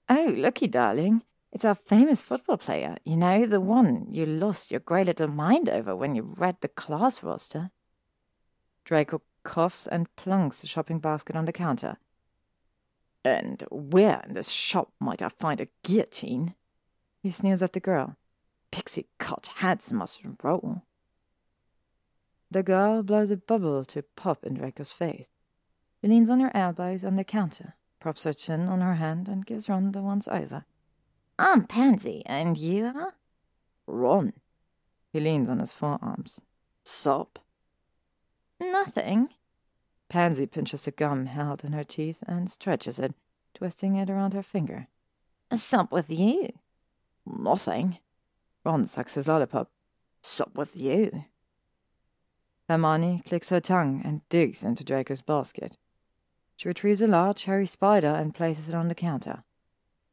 Oh, 0.08 0.34
looky, 0.36 0.66
darling. 0.66 1.22
It's 1.52 1.64
our 1.64 1.74
famous 1.74 2.22
football 2.22 2.56
player. 2.56 2.96
You 3.04 3.16
know, 3.16 3.46
the 3.46 3.60
one 3.60 4.06
you 4.10 4.26
lost 4.26 4.70
your 4.70 4.80
grey 4.80 5.04
little 5.04 5.28
mind 5.28 5.68
over 5.68 5.94
when 5.94 6.14
you 6.14 6.34
read 6.36 6.56
the 6.60 6.68
class 6.68 7.22
roster. 7.22 7.70
Draco 8.84 9.20
coughs 9.42 9.86
and 9.86 10.14
plunks 10.16 10.60
the 10.60 10.66
shopping 10.66 10.98
basket 10.98 11.36
on 11.36 11.44
the 11.44 11.52
counter. 11.52 11.98
And 13.24 13.62
where 13.70 14.22
in 14.26 14.34
this 14.34 14.48
shop 14.48 14.92
might 14.98 15.22
I 15.22 15.28
find 15.28 15.60
a 15.60 15.68
guillotine? 15.82 16.54
He 17.22 17.30
sneers 17.30 17.62
at 17.62 17.72
the 17.72 17.80
girl. 17.80 18.16
Pixie 18.70 19.08
cut 19.18 19.50
heads 19.56 19.92
must 19.92 20.22
roll. 20.42 20.82
The 22.50 22.62
girl 22.62 23.02
blows 23.02 23.30
a 23.30 23.36
bubble 23.36 23.84
to 23.86 24.02
pop 24.02 24.44
in 24.44 24.54
Draco's 24.54 24.90
face. 24.90 25.30
She 26.00 26.08
leans 26.08 26.30
on 26.30 26.40
her 26.40 26.50
elbows 26.54 27.04
on 27.04 27.16
the 27.16 27.24
counter, 27.24 27.74
props 28.00 28.24
her 28.24 28.32
chin 28.32 28.68
on 28.68 28.80
her 28.80 28.94
hand, 28.94 29.28
and 29.28 29.46
gives 29.46 29.68
Ron 29.68 29.92
the 29.92 30.02
once 30.02 30.26
over. 30.28 30.64
I'm 31.38 31.66
Pansy, 31.66 32.22
and 32.26 32.56
you 32.56 32.86
are? 32.86 33.14
Ron. 33.86 34.32
He 35.12 35.20
leans 35.20 35.48
on 35.48 35.58
his 35.58 35.72
forearms. 35.72 36.40
Sup? 36.84 37.38
Nothing. 38.60 39.30
Pansy 40.08 40.46
pinches 40.46 40.82
the 40.82 40.90
gum 40.90 41.26
held 41.26 41.64
in 41.64 41.72
her 41.72 41.84
teeth 41.84 42.22
and 42.26 42.50
stretches 42.50 42.98
it, 42.98 43.14
twisting 43.54 43.96
it 43.96 44.10
around 44.10 44.34
her 44.34 44.42
finger. 44.42 44.88
Sup 45.52 45.90
with 45.90 46.10
you? 46.10 46.50
Nothing. 47.26 47.98
Ron 48.64 48.86
sucks 48.86 49.14
his 49.14 49.26
lollipop. 49.26 49.70
Sup 50.22 50.56
with 50.56 50.76
you? 50.76 51.24
Hermione 52.68 53.22
clicks 53.26 53.48
her 53.50 53.60
tongue 53.60 54.02
and 54.04 54.28
digs 54.28 54.62
into 54.62 54.84
Draco's 54.84 55.22
basket. 55.22 55.76
She 56.56 56.68
retrieves 56.68 57.00
a 57.00 57.06
large, 57.06 57.44
hairy 57.44 57.66
spider 57.66 58.08
and 58.08 58.34
places 58.34 58.68
it 58.68 58.74
on 58.74 58.88
the 58.88 58.94
counter. 58.94 59.44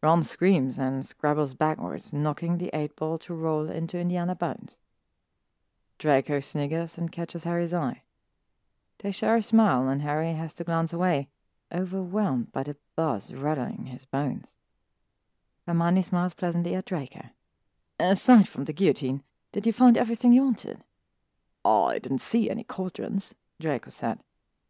Ron 0.02 0.24
screams 0.24 0.78
and 0.78 1.06
scrabbles 1.06 1.54
backwards, 1.54 2.14
knocking 2.14 2.58
the 2.58 2.70
eight 2.74 2.96
ball 2.96 3.18
to 3.20 3.34
roll 3.34 3.70
into 3.70 4.00
Indiana 4.00 4.36
Bones. 4.36 4.78
Draco 6.00 6.40
sniggers 6.40 6.98
and 6.98 7.12
catches 7.12 7.44
Harry's 7.44 7.74
eye. 7.74 8.04
They 9.00 9.12
share 9.12 9.36
a 9.36 9.42
smile, 9.42 9.88
and 9.88 10.02
Harry 10.02 10.34
has 10.34 10.54
to 10.56 10.64
glance 10.64 10.92
away, 10.92 11.30
overwhelmed 11.74 12.52
by 12.52 12.64
the 12.64 12.78
buzz 12.96 13.34
rattling 13.34 13.88
his 13.88 14.06
bones. 14.06 14.56
Hermione 15.68 16.02
smiles 16.02 16.34
pleasantly 16.34 16.74
at 16.76 16.86
Draco. 16.86 17.30
Aside 18.00 18.48
from 18.48 18.66
the 18.66 18.74
guillotine, 18.74 19.24
did 19.52 19.66
you 19.66 19.74
find 19.74 19.98
everything 19.98 20.34
you 20.34 20.44
wanted? 20.44 20.84
I 21.66 22.00
didn't 22.00 22.20
see 22.22 22.50
any 22.50 22.64
cauldrons, 22.64 23.36
Draco 23.60 23.90
said. 23.90 24.20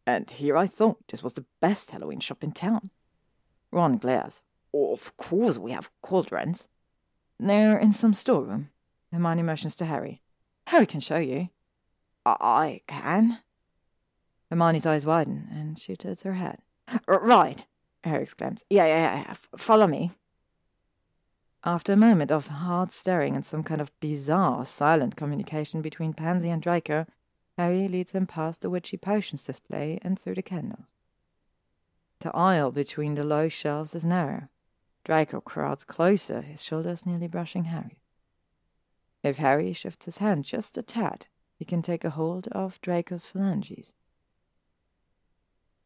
And 0.06 0.30
here 0.30 0.56
I 0.56 0.66
thought 0.66 1.06
this 1.08 1.22
was 1.22 1.34
the 1.34 1.44
best 1.60 1.90
Halloween 1.90 2.20
shop 2.20 2.42
in 2.42 2.52
town. 2.52 2.90
Ron 3.70 3.98
glares. 3.98 4.40
Of 4.74 5.16
course 5.16 5.58
we 5.58 5.72
have 5.72 5.90
cauldrons. 6.02 6.68
They're 7.38 7.78
in 7.78 7.92
some 7.92 8.14
storeroom. 8.14 8.70
Hermione 9.12 9.42
motions 9.42 9.76
to 9.76 9.84
Harry. 9.84 10.22
Harry 10.66 10.86
can 10.86 11.00
show 11.00 11.18
you. 11.18 11.50
I 12.26 12.82
can? 12.86 13.38
Hermione's 14.50 14.86
eyes 14.86 15.04
widen, 15.04 15.48
and 15.50 15.78
she 15.78 15.96
turns 15.96 16.22
her 16.22 16.34
head. 16.34 16.58
Right, 17.06 17.64
Harry 18.04 18.22
exclaims. 18.22 18.64
Yeah, 18.70 18.86
yeah, 18.86 19.16
yeah. 19.16 19.34
Follow 19.56 19.86
me. 19.86 20.12
After 21.64 21.92
a 21.92 21.96
moment 21.96 22.30
of 22.30 22.46
hard 22.46 22.92
staring 22.92 23.34
and 23.34 23.44
some 23.44 23.62
kind 23.62 23.80
of 23.80 23.92
bizarre, 24.00 24.64
silent 24.64 25.16
communication 25.16 25.82
between 25.82 26.14
Pansy 26.14 26.48
and 26.48 26.62
Draco, 26.62 27.04
Harry 27.58 27.88
leads 27.88 28.12
them 28.12 28.26
past 28.26 28.62
the 28.62 28.70
witchy 28.70 28.96
potions 28.96 29.42
display 29.42 29.98
and 30.02 30.18
through 30.18 30.36
the 30.36 30.42
candles. 30.42 30.86
The 32.20 32.34
aisle 32.34 32.70
between 32.70 33.16
the 33.16 33.24
low 33.24 33.48
shelves 33.48 33.94
is 33.94 34.04
narrow. 34.04 34.48
Draco 35.04 35.40
crowds 35.40 35.84
closer, 35.84 36.40
his 36.40 36.62
shoulders 36.62 37.04
nearly 37.04 37.28
brushing 37.28 37.64
Harry. 37.64 38.00
If 39.22 39.38
Harry 39.38 39.72
shifts 39.72 40.04
his 40.04 40.18
hand 40.18 40.44
just 40.44 40.78
a 40.78 40.82
tad, 40.82 41.26
he 41.56 41.64
can 41.64 41.82
take 41.82 42.04
a 42.04 42.10
hold 42.10 42.46
of 42.48 42.80
Draco's 42.80 43.26
phalanges. 43.26 43.92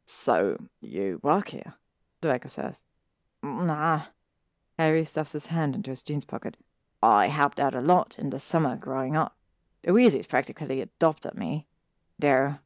So, 0.05 0.59
you 0.81 1.21
work 1.23 1.49
here? 1.49 1.75
Draco 2.21 2.49
says. 2.49 2.83
Nah. 3.43 4.03
Harry 4.79 5.05
stuffs 5.05 5.33
his 5.33 5.47
hand 5.47 5.75
into 5.75 5.91
his 5.91 6.03
jeans 6.03 6.25
pocket. 6.25 6.57
I 7.03 7.29
helped 7.29 7.59
out 7.59 7.75
a 7.75 7.81
lot 7.81 8.15
in 8.19 8.31
the 8.31 8.39
summer 8.39 8.77
growing 8.77 9.17
up. 9.17 9.37
Weasleys 9.87 10.29
practically 10.29 10.81
adopted 10.81 11.35
me. 11.35 11.67
There. 12.19 12.61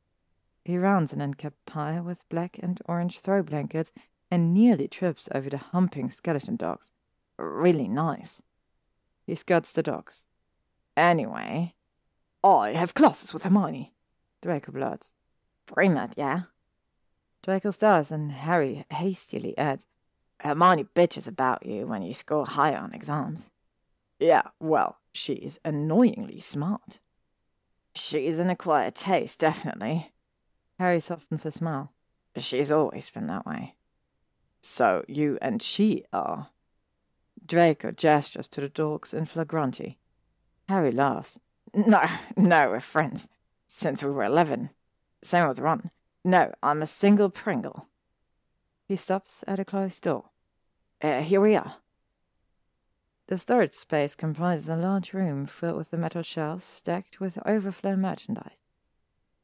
He 0.64 0.76
rounds 0.76 1.12
an 1.12 1.22
end-capped 1.22 1.64
pile 1.64 2.02
with 2.02 2.28
black 2.28 2.58
and 2.62 2.80
orange 2.86 3.20
throw 3.20 3.42
blankets 3.42 3.92
and 4.30 4.52
nearly 4.52 4.88
trips 4.88 5.28
over 5.34 5.48
the 5.48 5.58
humping 5.58 6.10
skeleton 6.10 6.56
dogs. 6.56 6.90
Really 7.38 7.88
nice. 7.88 8.42
He 9.26 9.34
scuds 9.34 9.72
the 9.72 9.82
dogs. 9.82 10.26
Anyway, 10.96 11.74
I 12.42 12.72
have 12.72 12.94
classes 12.94 13.32
with 13.32 13.44
Hermione. 13.44 13.92
Draco 14.42 14.72
blurts. 14.72 15.10
Fremont, 15.66 16.14
yeah? 16.16 16.42
Draco 17.46 17.70
does, 17.70 18.10
and 18.10 18.32
Harry 18.32 18.84
hastily 18.90 19.56
adds, 19.56 19.86
Hermione 20.40 20.88
bitches 20.96 21.28
about 21.28 21.64
you 21.64 21.86
when 21.86 22.02
you 22.02 22.12
score 22.12 22.44
high 22.44 22.74
on 22.74 22.92
exams. 22.92 23.52
Yeah, 24.18 24.42
well, 24.58 24.98
she's 25.12 25.60
annoyingly 25.64 26.40
smart. 26.40 26.98
She's 27.94 28.40
an 28.40 28.50
acquired 28.50 28.96
taste, 28.96 29.38
definitely. 29.38 30.12
Harry 30.80 30.98
softens 30.98 31.46
a 31.46 31.52
smile. 31.52 31.92
She's 32.36 32.72
always 32.72 33.10
been 33.10 33.28
that 33.28 33.46
way. 33.46 33.76
So 34.60 35.04
you 35.06 35.38
and 35.40 35.62
she 35.62 36.04
are. 36.12 36.48
Draco 37.46 37.92
gestures 37.92 38.48
to 38.48 38.60
the 38.60 38.68
dogs 38.68 39.14
in 39.14 39.24
flagranti. 39.24 39.98
Harry 40.68 40.90
laughs. 40.90 41.38
No, 41.72 42.02
no, 42.36 42.70
we're 42.70 42.80
friends. 42.80 43.28
Since 43.68 44.02
we 44.02 44.10
were 44.10 44.24
eleven. 44.24 44.70
Same 45.22 45.46
with 45.46 45.60
Ron. 45.60 45.92
No, 46.26 46.52
I'm 46.60 46.82
a 46.82 46.88
single 46.88 47.30
Pringle. 47.30 47.86
He 48.88 48.96
stops 48.96 49.44
at 49.46 49.60
a 49.60 49.64
closed 49.64 50.02
door. 50.02 50.30
Uh, 51.00 51.20
here 51.20 51.40
we 51.40 51.54
are. 51.54 51.76
The 53.28 53.38
storage 53.38 53.74
space 53.74 54.16
comprises 54.16 54.68
a 54.68 54.74
large 54.74 55.12
room 55.12 55.46
filled 55.46 55.76
with 55.76 55.92
the 55.92 55.96
metal 55.96 56.24
shelves 56.24 56.64
stacked 56.64 57.20
with 57.20 57.38
overflow 57.46 57.94
merchandise. 57.94 58.64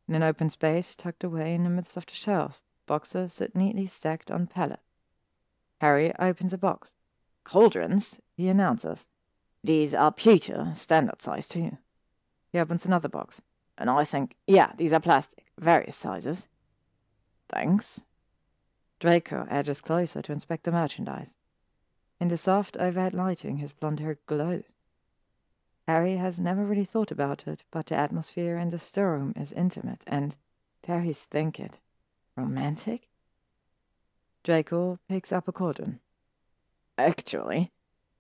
In 0.08 0.16
an 0.16 0.24
open 0.24 0.50
space 0.50 0.96
tucked 0.96 1.22
away 1.22 1.54
in 1.54 1.62
the 1.62 1.70
midst 1.70 1.96
of 1.96 2.04
the 2.04 2.14
shelf, 2.14 2.60
boxes 2.86 3.34
sit 3.34 3.54
neatly 3.54 3.86
stacked 3.86 4.32
on 4.32 4.48
pallets. 4.48 4.82
Harry 5.80 6.12
opens 6.18 6.52
a 6.52 6.58
box. 6.58 6.94
cauldrons, 7.44 8.18
he 8.36 8.48
announces. 8.48 9.06
These 9.62 9.94
are 9.94 10.10
pewter, 10.10 10.72
standard 10.74 11.22
size 11.22 11.46
too. 11.46 11.78
He 12.50 12.58
opens 12.58 12.84
another 12.84 13.08
box. 13.08 13.40
And 13.78 13.88
I 13.88 14.02
think, 14.02 14.34
yeah, 14.48 14.72
these 14.76 14.92
are 14.92 14.98
plastic, 14.98 15.46
various 15.56 15.94
sizes. 15.94 16.48
Thanks. 17.48 18.02
Draco 19.00 19.46
edges 19.50 19.80
closer 19.80 20.22
to 20.22 20.32
inspect 20.32 20.64
the 20.64 20.72
merchandise. 20.72 21.36
In 22.20 22.28
the 22.28 22.36
soft 22.36 22.76
overhead 22.76 23.14
lighting, 23.14 23.56
his 23.56 23.72
blond 23.72 24.00
hair 24.00 24.18
glows. 24.26 24.74
Harry 25.88 26.16
has 26.16 26.38
never 26.38 26.64
really 26.64 26.84
thought 26.84 27.10
about 27.10 27.48
it, 27.48 27.64
but 27.72 27.86
the 27.86 27.96
atmosphere 27.96 28.56
in 28.56 28.70
the 28.70 28.78
storeroom 28.78 29.32
is 29.36 29.52
intimate 29.52 30.04
and, 30.06 30.36
dare 30.86 31.00
he 31.00 31.12
think 31.12 31.58
it, 31.58 31.80
romantic? 32.36 33.08
Draco 34.44 35.00
picks 35.08 35.32
up 35.32 35.48
a 35.48 35.52
cauldron. 35.52 36.00
Actually, 36.96 37.72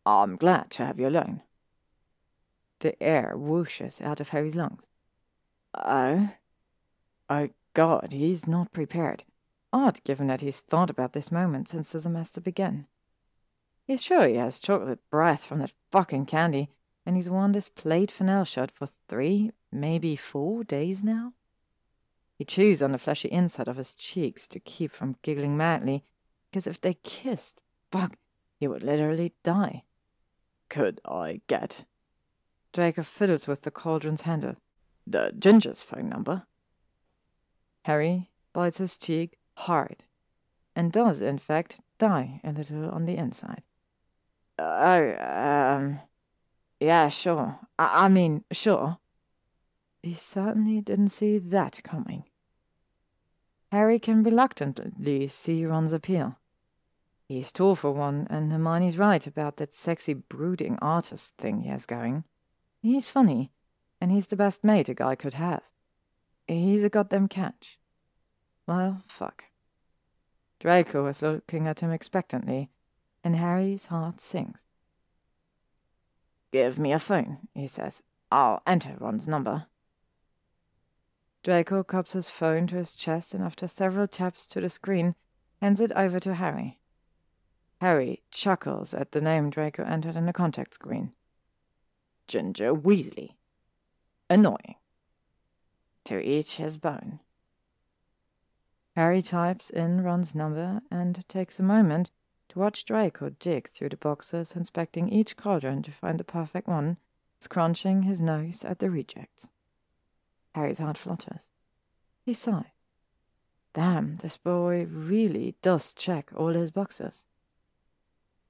I'm 0.04 0.36
glad 0.36 0.70
to 0.72 0.86
have 0.86 0.98
you 0.98 1.06
alone. 1.06 1.42
The 2.80 3.00
air 3.00 3.34
whooshes 3.36 4.00
out 4.00 4.18
of 4.18 4.30
Harry's 4.30 4.56
lungs. 4.56 4.82
Oh? 5.74 6.30
God, 7.74 8.08
he's 8.12 8.46
not 8.46 8.72
prepared. 8.72 9.24
Odd, 9.72 10.02
given 10.04 10.26
that 10.26 10.42
he's 10.42 10.60
thought 10.60 10.90
about 10.90 11.12
this 11.12 11.32
moment 11.32 11.68
since 11.68 11.92
the 11.92 12.00
semester 12.00 12.40
began. 12.40 12.86
He's 13.86 14.02
sure 14.02 14.28
he 14.28 14.36
has 14.36 14.60
chocolate 14.60 15.00
breath 15.10 15.44
from 15.44 15.60
that 15.60 15.72
fucking 15.90 16.26
candy, 16.26 16.68
and 17.04 17.16
he's 17.16 17.30
worn 17.30 17.52
this 17.52 17.68
plaid 17.68 18.10
flannel 18.10 18.44
shirt 18.44 18.70
for 18.70 18.86
three, 18.86 19.50
maybe 19.72 20.14
four 20.14 20.62
days 20.62 21.02
now. 21.02 21.32
He 22.36 22.44
chews 22.44 22.82
on 22.82 22.92
the 22.92 22.98
fleshy 22.98 23.28
inside 23.28 23.68
of 23.68 23.76
his 23.76 23.94
cheeks 23.94 24.46
to 24.48 24.60
keep 24.60 24.92
from 24.92 25.16
giggling 25.22 25.56
madly, 25.56 26.04
because 26.50 26.66
if 26.66 26.80
they 26.80 26.94
kissed, 27.02 27.60
fuck, 27.90 28.16
he 28.58 28.68
would 28.68 28.82
literally 28.82 29.32
die. 29.42 29.84
Could 30.68 31.00
I 31.04 31.40
get? 31.46 31.84
Draco 32.72 33.02
fiddles 33.02 33.46
with 33.46 33.62
the 33.62 33.70
cauldron's 33.70 34.22
handle. 34.22 34.56
The 35.06 35.32
Ginger's 35.38 35.82
phone 35.82 36.08
number. 36.08 36.44
Harry 37.84 38.30
bites 38.52 38.78
his 38.78 38.96
cheek 38.96 39.38
hard, 39.56 40.04
and 40.74 40.92
does, 40.92 41.20
in 41.20 41.38
fact, 41.38 41.80
die 41.98 42.40
a 42.44 42.52
little 42.52 42.88
on 42.90 43.04
the 43.04 43.16
inside. 43.16 43.62
Oh, 44.58 45.14
um, 45.18 46.00
yeah, 46.80 47.08
sure. 47.08 47.58
I, 47.78 48.06
I 48.06 48.08
mean, 48.08 48.44
sure. 48.52 48.98
He 50.02 50.14
certainly 50.14 50.80
didn't 50.80 51.08
see 51.08 51.38
that 51.38 51.80
coming. 51.84 52.24
Harry 53.70 53.98
can 53.98 54.22
reluctantly 54.22 55.28
see 55.28 55.64
Ron's 55.64 55.92
appeal. 55.92 56.38
He's 57.26 57.52
tall 57.52 57.74
for 57.74 57.92
one, 57.92 58.26
and 58.28 58.52
Hermione's 58.52 58.98
right 58.98 59.26
about 59.26 59.56
that 59.56 59.72
sexy 59.72 60.12
brooding 60.12 60.78
artist 60.82 61.36
thing 61.38 61.62
he 61.62 61.70
has 61.70 61.86
going. 61.86 62.24
He's 62.82 63.08
funny, 63.08 63.52
and 64.00 64.10
he's 64.12 64.26
the 64.26 64.36
best 64.36 64.62
mate 64.62 64.88
a 64.88 64.94
guy 64.94 65.14
could 65.14 65.34
have. 65.34 65.62
He's 66.58 66.84
a 66.84 66.88
goddamn 66.88 67.28
catch. 67.28 67.78
Well, 68.66 69.02
fuck. 69.06 69.44
Draco 70.60 71.06
is 71.06 71.22
looking 71.22 71.66
at 71.66 71.80
him 71.80 71.90
expectantly, 71.90 72.70
and 73.24 73.36
Harry's 73.36 73.86
heart 73.86 74.20
sinks. 74.20 74.62
Give 76.52 76.78
me 76.78 76.92
a 76.92 76.98
phone, 76.98 77.48
he 77.54 77.66
says. 77.66 78.02
I'll 78.30 78.62
enter 78.66 78.96
Ron's 78.98 79.26
number. 79.26 79.66
Draco 81.42 81.82
cups 81.82 82.12
his 82.12 82.30
phone 82.30 82.66
to 82.68 82.76
his 82.76 82.94
chest 82.94 83.34
and 83.34 83.42
after 83.42 83.66
several 83.66 84.06
taps 84.06 84.46
to 84.46 84.60
the 84.60 84.70
screen, 84.70 85.16
hands 85.60 85.80
it 85.80 85.90
over 85.92 86.20
to 86.20 86.34
Harry. 86.34 86.78
Harry 87.80 88.22
chuckles 88.30 88.94
at 88.94 89.10
the 89.10 89.20
name 89.20 89.50
Draco 89.50 89.82
entered 89.82 90.14
in 90.14 90.26
the 90.26 90.32
contact 90.32 90.74
screen. 90.74 91.12
Ginger 92.28 92.72
Weasley. 92.72 93.30
Annoying. 94.30 94.76
To 96.06 96.20
each 96.20 96.56
his 96.56 96.76
bone. 96.76 97.20
Harry 98.96 99.22
types 99.22 99.70
in 99.70 100.02
Ron's 100.02 100.34
number 100.34 100.82
and 100.90 101.26
takes 101.28 101.58
a 101.58 101.62
moment 101.62 102.10
to 102.50 102.58
watch 102.58 102.84
Draco 102.84 103.30
dig 103.30 103.70
through 103.70 103.88
the 103.90 103.96
boxes, 103.96 104.54
inspecting 104.54 105.08
each 105.08 105.36
cauldron 105.36 105.82
to 105.82 105.90
find 105.90 106.18
the 106.20 106.24
perfect 106.24 106.68
one, 106.68 106.98
scrunching 107.40 108.02
his 108.02 108.20
nose 108.20 108.64
at 108.64 108.78
the 108.78 108.90
rejects. 108.90 109.48
Harry's 110.54 110.78
heart 110.78 110.98
flutters. 110.98 111.48
He 112.24 112.34
sighs. 112.34 112.66
Damn, 113.72 114.16
this 114.16 114.36
boy 114.36 114.86
really 114.90 115.54
does 115.62 115.94
check 115.94 116.30
all 116.36 116.52
his 116.52 116.70
boxes. 116.70 117.24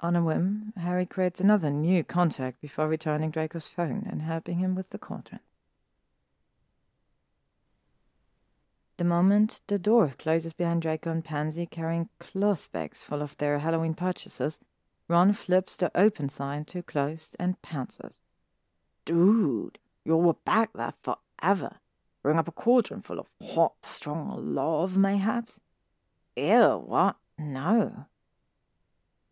On 0.00 0.16
a 0.16 0.22
whim, 0.22 0.72
Harry 0.76 1.06
creates 1.06 1.40
another 1.40 1.70
new 1.70 2.02
contact 2.02 2.60
before 2.60 2.88
returning 2.88 3.30
Draco's 3.30 3.68
phone 3.68 4.04
and 4.10 4.22
helping 4.22 4.58
him 4.58 4.74
with 4.74 4.90
the 4.90 4.98
cauldron. 4.98 5.38
The 8.98 9.04
moment 9.04 9.62
the 9.66 9.78
door 9.78 10.14
closes 10.18 10.52
behind 10.52 10.82
Draco 10.82 11.10
and 11.10 11.24
Pansy 11.24 11.66
carrying 11.66 12.08
cloth 12.20 12.70
bags 12.72 13.02
full 13.02 13.22
of 13.22 13.36
their 13.38 13.58
Halloween 13.58 13.94
purchases, 13.94 14.60
Ron 15.08 15.32
flips 15.32 15.76
the 15.76 15.90
open 15.94 16.28
sign 16.28 16.64
to 16.66 16.82
closed 16.82 17.34
and 17.38 17.60
pounces. 17.62 18.20
Dude, 19.04 19.78
you're 20.04 20.34
back 20.44 20.70
there 20.74 20.94
forever. 21.02 21.76
Bring 22.22 22.38
up 22.38 22.48
a 22.48 22.52
cauldron 22.52 23.00
full 23.00 23.18
of 23.18 23.26
hot, 23.42 23.74
strong 23.82 24.54
love, 24.54 24.96
mayhaps? 24.96 25.60
Ew, 26.36 26.84
what? 26.86 27.16
No. 27.36 28.06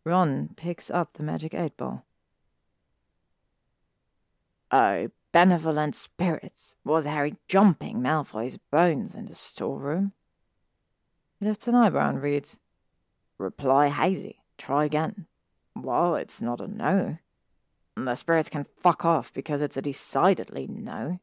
Ron 0.04 0.50
picks 0.56 0.90
up 0.90 1.12
the 1.12 1.22
magic 1.22 1.54
eight 1.54 1.76
ball. 1.76 2.04
Oh, 4.72 5.10
benevolent 5.32 5.94
spirits, 5.94 6.74
was 6.84 7.04
Harry 7.04 7.34
jumping 7.48 8.00
Malfoy's 8.00 8.58
bones 8.70 9.14
in 9.14 9.26
the 9.26 9.34
storeroom? 9.34 10.12
He 11.38 11.46
lifts 11.46 11.68
an 11.68 11.74
eyebrow 11.74 12.10
and 12.10 12.22
reads, 12.22 12.58
Reply 13.38 13.88
hazy. 13.88 14.42
Try 14.58 14.84
again. 14.84 15.26
Well, 15.74 16.14
it's 16.14 16.42
not 16.42 16.60
a 16.60 16.68
no. 16.68 17.18
The 17.96 18.14
spirits 18.14 18.50
can 18.50 18.66
fuck 18.76 19.04
off 19.04 19.32
because 19.32 19.62
it's 19.62 19.76
a 19.76 19.82
decidedly 19.82 20.66
no. 20.66 21.20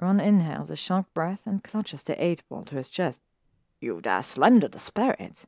Ron 0.00 0.20
inhales 0.20 0.70
a 0.70 0.76
sharp 0.76 1.12
breath 1.12 1.42
and 1.44 1.62
clutches 1.62 2.02
the 2.02 2.22
eight 2.22 2.42
ball 2.48 2.64
to 2.64 2.76
his 2.76 2.88
chest. 2.88 3.20
You 3.80 4.00
dare 4.00 4.22
slander 4.22 4.68
the 4.68 4.78
spirits. 4.78 5.46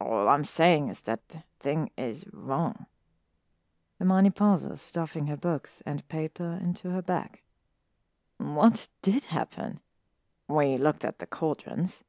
All 0.00 0.28
I'm 0.28 0.44
saying 0.44 0.88
is 0.88 1.02
that 1.02 1.28
the 1.28 1.42
thing 1.58 1.90
is 1.96 2.24
wrong. 2.32 2.86
Hermione 3.98 4.30
pauses, 4.30 4.82
stuffing 4.82 5.26
her 5.26 5.36
books 5.36 5.82
and 5.86 6.06
paper 6.08 6.58
into 6.60 6.90
her 6.90 7.02
bag. 7.02 7.40
What 8.38 8.88
did 9.02 9.24
happen? 9.24 9.80
We 10.48 10.76
looked 10.76 11.04
at 11.04 11.18
the 11.18 11.26
cauldrons. 11.26 12.02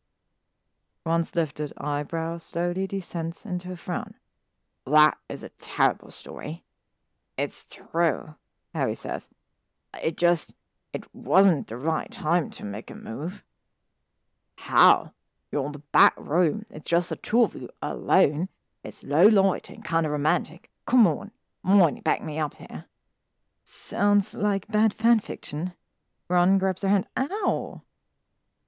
Ron's 1.06 1.36
lifted 1.36 1.72
eyebrow 1.78 2.40
slowly 2.40 2.88
descends 2.88 3.46
into 3.46 3.72
a 3.72 3.76
frown. 3.76 4.16
That 4.86 5.18
is 5.30 5.44
a 5.44 5.50
terrible 5.50 6.10
story. 6.12 6.64
It's 7.38 7.66
true, 7.66 8.36
Harry 8.74 8.96
says. 8.96 9.30
It 10.02 10.18
just, 10.18 10.54
it 10.94 11.06
wasn't 11.14 11.68
the 11.68 11.78
right 11.78 12.12
time 12.12 12.50
to 12.52 12.66
make 12.66 12.90
a 12.90 12.96
move. 12.96 13.44
How? 14.58 15.12
You're 15.52 15.66
in 15.66 15.72
the 15.74 15.80
back 15.80 16.14
room. 16.18 16.66
It's 16.70 16.90
just 16.90 17.10
the 17.10 17.16
two 17.16 17.44
of 17.44 17.56
you 17.56 17.70
alone. 17.82 18.50
It's 18.84 19.04
low 19.04 19.28
light 19.28 19.70
and 19.70 19.84
kind 19.84 20.06
of 20.06 20.12
romantic. 20.12 20.70
Come 20.86 21.08
on, 21.08 21.32
'Mione, 21.66 22.04
back 22.04 22.22
me 22.22 22.38
up 22.38 22.56
here. 22.56 22.86
Sounds 23.64 24.36
like 24.36 24.68
bad 24.68 24.94
fan 24.94 25.20
fiction. 25.20 25.74
Ron 26.30 26.60
grabs 26.60 26.84
her 26.84 26.90
hand. 26.90 27.08
Ow! 27.18 27.82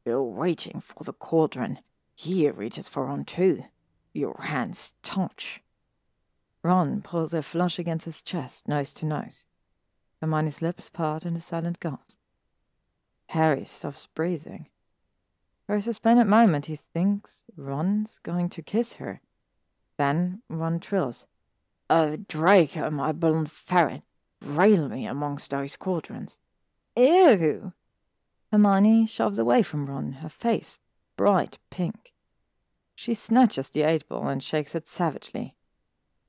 You're 0.03 0.23
reaching 0.23 0.81
for 0.81 1.03
the 1.03 1.13
cauldron. 1.13 1.79
He 2.15 2.49
reaches 2.49 2.89
for 2.89 3.05
Ron 3.05 3.25
too. 3.25 3.65
Your 4.13 4.41
hands 4.41 4.95
touch. 5.03 5.62
Ron 6.63 7.01
pulls 7.01 7.33
her 7.33 7.43
flush 7.43 7.77
against 7.77 8.05
his 8.05 8.23
chest, 8.23 8.67
nose 8.67 8.93
to 8.95 9.05
nose. 9.05 9.45
Hermione's 10.19 10.62
lips 10.62 10.89
part 10.89 11.23
in 11.25 11.36
a 11.36 11.41
silent 11.41 11.79
gasp. 11.79 12.17
Harry 13.27 13.65
stops 13.65 14.07
breathing. 14.07 14.67
For 15.67 15.75
a 15.75 15.81
suspended 15.81 16.27
moment, 16.27 16.65
he 16.65 16.75
thinks 16.75 17.43
Ron's 17.55 18.19
going 18.23 18.49
to 18.49 18.63
kiss 18.63 18.93
her. 18.93 19.21
Then 19.97 20.41
Ron 20.49 20.79
trills. 20.79 21.25
A 21.89 22.17
Draco, 22.17 22.89
my 22.89 23.12
blonde 23.12 23.52
ferret, 23.52 24.02
rail 24.41 24.89
me 24.89 25.06
amongst 25.06 25.52
those 25.52 25.78
cauldrons. 25.78 26.39
Ew! 26.95 27.73
Hermione 28.52 29.06
shoves 29.06 29.39
away 29.39 29.62
from 29.62 29.86
Ron, 29.86 30.13
her 30.13 30.30
face 30.30 30.80
bright 31.17 31.58
pink. 31.69 32.13
She 32.95 33.13
snatches 33.13 33.69
the 33.69 33.82
eight 33.82 34.08
ball 34.08 34.28
and 34.28 34.41
shakes 34.41 34.76
it 34.76 34.88
savagely. 34.88 35.56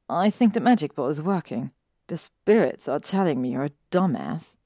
I 0.08 0.30
think 0.30 0.54
the 0.54 0.60
magic 0.60 0.94
ball 0.94 1.08
is 1.08 1.22
working. 1.22 1.72
The 2.08 2.16
spirits 2.16 2.88
are 2.88 2.98
telling 2.98 3.40
me 3.42 3.50
you're 3.50 3.64
a 3.64 3.70
dumbass. 3.90 4.56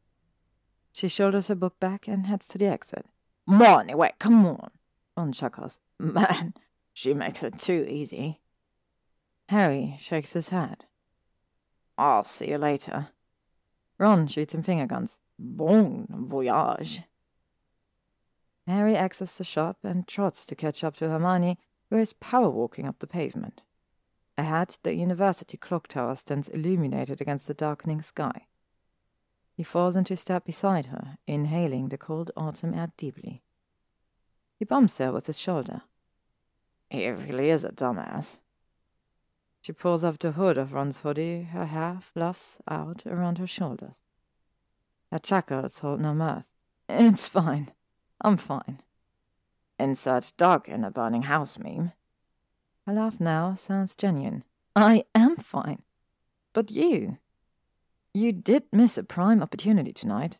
She 0.93 1.09
shoulders 1.09 1.49
her 1.49 1.55
book 1.55 1.79
back 1.81 2.07
and 2.07 2.27
heads 2.27 2.47
to 2.49 2.59
the 2.59 2.67
exit. 2.67 3.07
'Mione, 3.49 3.95
wait, 3.95 4.19
come 4.19 4.47
on. 4.47 4.71
Ron 5.17 5.33
chuckles. 5.33 5.81
Man, 5.99 6.55
she 6.93 7.15
makes 7.15 7.43
it 7.43 7.59
too 7.59 7.87
easy. 7.89 8.41
Harry 9.49 9.97
shakes 10.01 10.33
his 10.33 10.49
head. 10.49 10.87
I'll 11.99 12.25
see 12.25 12.51
you 12.51 12.59
later. 12.59 13.09
Ron 13.99 14.27
shoots 14.27 14.55
him 14.55 14.63
finger 14.63 14.87
guns. 14.87 15.19
Bon 15.39 16.07
voyage. 16.11 17.03
Harry 18.67 18.97
exits 18.97 19.39
the 19.39 19.45
shop 19.45 19.79
and 19.83 20.07
trots 20.07 20.45
to 20.47 20.55
catch 20.55 20.85
up 20.85 20.97
to 20.97 21.09
Hermione, 21.09 21.59
who 21.91 21.97
is 21.97 22.13
power 22.13 22.49
walking 22.49 22.87
up 22.87 22.99
the 22.99 23.07
pavement. 23.07 23.63
Ahead, 24.39 24.79
the 24.83 24.95
university 24.95 25.57
clock 25.57 25.89
tower 25.89 26.17
stands 26.17 26.49
illuminated 26.49 27.21
against 27.21 27.49
the 27.49 27.55
darkening 27.55 28.01
sky. 28.01 28.47
He 29.55 29.63
falls 29.63 29.97
into 29.97 30.17
step 30.17 30.47
beside 30.47 30.87
her, 30.87 31.19
inhaling 31.27 31.89
the 31.89 31.99
cold 31.99 32.31
autumn 32.37 32.73
air 32.73 32.93
deeply. 32.97 33.43
He 34.59 34.65
bumps 34.65 34.99
her 34.99 35.13
with 35.13 35.27
his 35.27 35.39
shoulder. 35.39 35.83
He 36.89 37.09
really 37.09 37.51
is 37.51 37.65
a 37.65 37.71
dumbass. 37.71 38.39
She 39.63 39.73
pulls 39.73 40.03
up 40.03 40.19
the 40.19 40.33
hood 40.33 40.59
of 40.59 40.73
Ron's 40.73 40.99
hoodie, 40.99 41.45
her 41.45 41.67
hair 41.67 42.01
fluffs 42.01 42.59
out 42.69 43.07
around 43.07 43.39
her 43.39 43.47
shoulders. 43.47 44.03
Her 45.13 45.21
chuckles 45.21 45.79
hold 45.79 46.01
no 46.01 46.13
mirth. 46.13 46.51
It's 46.89 47.29
fine. 47.29 47.71
I'm 48.21 48.37
fine. 48.37 48.81
Insert 49.79 50.33
dog 50.37 50.69
in 50.69 50.83
a 50.83 50.91
burning 50.91 51.23
house 51.23 51.59
meme. 51.59 51.93
Her 52.87 52.93
laugh 52.93 53.21
now 53.21 53.55
sounds 53.55 53.95
genuine. 53.95 54.43
I 54.75 55.05
am 55.15 55.37
fine. 55.37 55.83
But 56.53 56.73
you. 56.73 57.19
You 58.13 58.33
did 58.33 58.65
miss 58.73 58.99
a 58.99 59.05
prime 59.05 59.41
opportunity 59.43 59.93
tonight. 59.93 60.39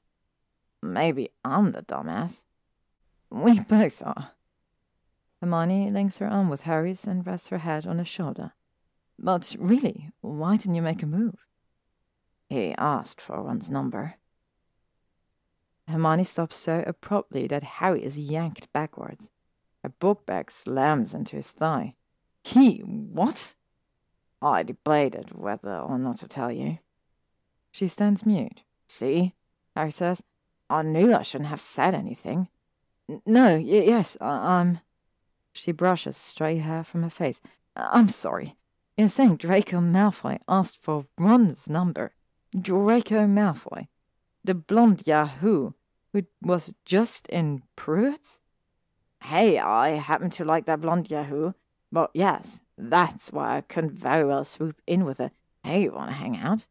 Maybe 0.83 1.31
I'm 1.45 1.71
the 1.71 1.83
dumbass. 1.83 2.43
We 3.31 3.61
both 3.61 4.03
are. 4.03 4.33
Hermione 5.41 5.93
links 5.93 6.19
her 6.19 6.27
arm 6.27 6.49
with 6.49 6.63
Harry's 6.63 7.07
and 7.07 7.25
rests 7.25 7.49
her 7.49 7.59
head 7.59 7.87
on 7.87 7.99
his 7.99 8.09
shoulder. 8.09 8.53
But 9.19 9.55
really, 9.59 10.11
why 10.21 10.57
didn't 10.57 10.75
you 10.75 10.83
make 10.83 11.03
a 11.03 11.07
move? 11.07 11.47
He 12.49 12.75
asked 12.77 13.21
for 13.21 13.43
Ron's 13.43 13.71
number. 13.71 14.15
Hermione 15.89 16.25
stops 16.25 16.57
so 16.57 16.85
abruptly 16.87 17.47
that 17.49 17.63
Harry 17.63 18.03
is 18.03 18.19
yanked 18.19 18.73
backwards. 18.73 19.31
A 19.85 19.89
book 19.89 20.27
bag 20.27 20.51
slams 20.51 21.13
into 21.15 21.37
his 21.37 21.53
thigh. 21.53 21.95
He 22.45 22.79
what? 22.81 23.55
I 24.41 24.63
debated 24.63 25.33
whether 25.35 25.77
or 25.79 25.99
not 25.99 26.17
to 26.19 26.29
tell 26.29 26.51
you. 26.53 26.79
She 27.71 27.89
stands 27.89 28.27
mute. 28.27 28.63
See? 28.87 29.35
Harry 29.75 29.91
says. 29.91 30.23
I 30.69 30.83
knew 30.83 31.15
I 31.15 31.23
shouldn't 31.23 31.51
have 31.51 31.61
said 31.61 31.95
anything. 31.95 32.49
no, 33.27 33.55
y- 33.57 33.61
yes, 33.63 34.17
I- 34.21 34.61
I'm. 34.61 34.81
She 35.53 35.71
brushes 35.73 36.17
stray 36.17 36.59
hair 36.59 36.83
from 36.85 37.03
her 37.03 37.11
face. 37.11 37.41
I'm 37.77 38.09
sorry. 38.09 38.57
You're 38.97 39.09
saying 39.09 39.37
Draco 39.37 39.79
Malfoy 39.79 40.39
asked 40.49 40.77
for 40.83 41.07
Ron's 41.19 41.69
number. 41.69 42.13
Draco 42.59 43.27
Malfoy. 43.27 43.89
The 44.45 44.55
blonde 44.55 45.07
Yahoo 45.07 45.73
who 46.13 46.25
was 46.41 46.75
just 46.85 47.27
in 47.29 47.63
Pruitt's? 47.77 48.39
Hey, 49.23 49.59
I 49.59 49.91
happen 49.91 50.31
to 50.31 50.45
like 50.45 50.67
that 50.67 50.81
blonde 50.81 51.11
Yahoo. 51.11 51.53
But 51.91 52.11
yes, 52.15 52.61
that's 52.77 53.33
why 53.33 53.57
I 53.57 53.61
couldn't 53.63 53.93
very 53.93 54.25
well 54.25 54.45
swoop 54.45 54.81
in 54.87 55.05
with 55.05 55.21
a, 55.21 55.31
hey, 55.65 55.85
you 55.85 55.93
wanna 55.93 56.13
hang 56.13 56.37
out? 56.37 56.67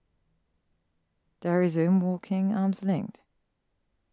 They 1.42 1.50
resume 1.50 2.02
walking 2.02 2.54
arms 2.54 2.84
linked. 2.84 3.22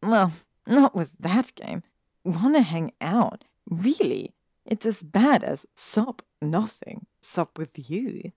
Well, 0.03 0.33
not 0.67 0.95
with 0.95 1.13
that 1.19 1.53
game. 1.55 1.83
Wanna 2.25 2.63
hang 2.63 2.93
out? 3.01 3.45
Really? 3.69 4.35
It's 4.65 4.87
as 4.87 5.03
bad 5.03 5.45
as 5.45 5.67
sob 5.75 6.23
nothing, 6.41 7.07
sup 7.21 7.59
with 7.59 7.91
you. 7.91 8.33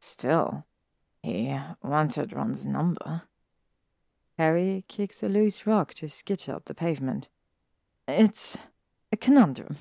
Still, 0.00 0.64
he 1.22 1.58
wanted 1.82 2.32
Ron's 2.32 2.66
number. 2.66 3.22
Harry 4.38 4.84
kicks 4.88 5.22
a 5.22 5.28
loose 5.28 5.66
rock 5.66 5.94
to 5.94 6.08
skitter 6.08 6.52
up 6.52 6.66
the 6.66 6.74
pavement. 6.74 7.28
It's 8.06 8.58
a 9.10 9.16
conundrum. 9.16 9.78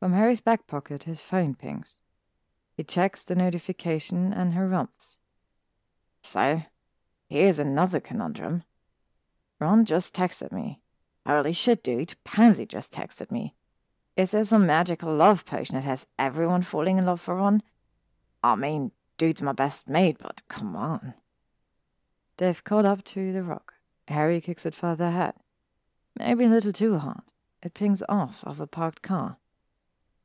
From 0.00 0.12
Harry's 0.12 0.40
back 0.40 0.66
pocket, 0.66 1.04
his 1.04 1.22
phone 1.22 1.54
pings. 1.54 2.00
He 2.76 2.84
checks 2.84 3.24
the 3.24 3.34
notification 3.34 4.32
and 4.32 4.52
harumphs. 4.52 5.16
So, 6.22 6.64
here's 7.28 7.58
another 7.58 8.00
conundrum. 8.00 8.64
Ron 9.58 9.84
just 9.84 10.14
texted 10.14 10.52
me. 10.52 10.80
Holy 11.26 11.52
shit, 11.52 11.82
dude, 11.82 12.14
Pansy 12.24 12.66
just 12.66 12.92
texted 12.92 13.30
me. 13.30 13.54
Is 14.16 14.30
there 14.30 14.44
some 14.44 14.66
magical 14.66 15.14
love 15.14 15.44
potion 15.44 15.74
that 15.74 15.84
has 15.84 16.06
everyone 16.18 16.62
falling 16.62 16.96
in 16.96 17.04
love 17.04 17.20
for 17.20 17.36
Ron? 17.36 17.62
I 18.42 18.54
mean, 18.54 18.92
dude's 19.18 19.42
my 19.42 19.52
best 19.52 19.88
mate, 19.88 20.16
but 20.18 20.42
come 20.48 20.74
on. 20.74 21.14
They've 22.38 22.64
caught 22.64 22.86
up 22.86 23.04
to 23.04 23.32
the 23.32 23.42
rock. 23.42 23.74
Harry 24.08 24.40
kicks 24.40 24.64
it 24.64 24.74
further 24.74 25.04
ahead. 25.04 25.34
Maybe 26.18 26.44
a 26.44 26.48
little 26.48 26.72
too 26.72 26.96
hard. 26.96 27.22
It 27.62 27.74
pings 27.74 28.02
off 28.08 28.42
of 28.44 28.60
a 28.60 28.66
parked 28.66 29.02
car. 29.02 29.36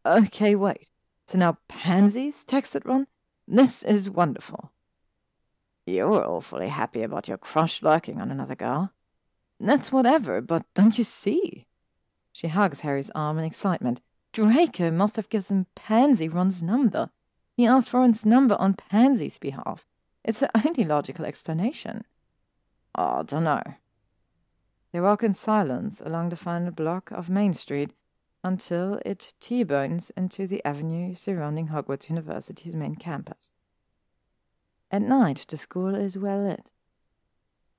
Okay, 0.06 0.56
wait. 0.56 0.88
So 1.28 1.38
now 1.38 1.58
Pansy's 1.68 2.46
texted 2.46 2.86
Ron? 2.86 3.08
This 3.48 3.84
is 3.84 4.10
wonderful. 4.10 4.72
You're 5.86 6.26
awfully 6.26 6.70
happy 6.70 7.02
about 7.02 7.28
your 7.28 7.38
crush 7.38 7.82
lurking 7.82 8.22
on 8.22 8.32
another 8.32 8.56
girl. 8.56 8.94
That's 9.60 9.92
whatever, 9.92 10.40
but 10.42 10.66
don't 10.74 10.98
you 10.98 11.04
see? 11.04 11.66
She 12.32 12.48
hugs 12.48 12.82
Harry's 12.82 13.12
arm 13.14 13.38
in 13.38 13.46
excitement. 13.46 14.02
Draco 14.34 14.92
must 14.92 15.16
have 15.18 15.30
given 15.30 15.68
Pansy 15.76 16.30
Ron's 16.30 16.64
number. 16.64 17.10
He 17.54 17.68
asked 17.68 17.90
for 17.90 18.00
Ron's 18.00 18.26
number 18.26 18.56
on 18.56 18.76
Pansy's 18.76 19.38
behalf. 19.38 19.86
It's 20.24 20.40
the 20.40 20.50
only 20.66 20.84
logical 20.84 21.26
explanation. 21.26 22.06
Ah, 22.96 23.20
I 23.20 23.24
don't 23.24 23.44
know. 23.44 23.64
They 24.92 25.00
walk 25.00 25.24
in 25.24 25.34
silence 25.34 26.02
along 26.02 26.30
the 26.30 26.36
final 26.36 26.72
block 26.72 27.12
of 27.12 27.30
Main 27.30 27.54
Street 27.54 27.94
until 28.44 29.00
it 29.06 29.34
T-bones 29.40 30.12
into 30.18 30.48
the 30.48 30.66
avenue 30.66 31.14
surrounding 31.14 31.68
Hogwarts 31.68 32.10
University's 32.10 32.76
main 32.76 32.96
campus. 32.96 33.52
At 34.90 35.02
night, 35.02 35.46
the 35.48 35.58
school 35.58 35.96
is 35.96 36.18
well 36.18 36.44
lit. 36.44 36.70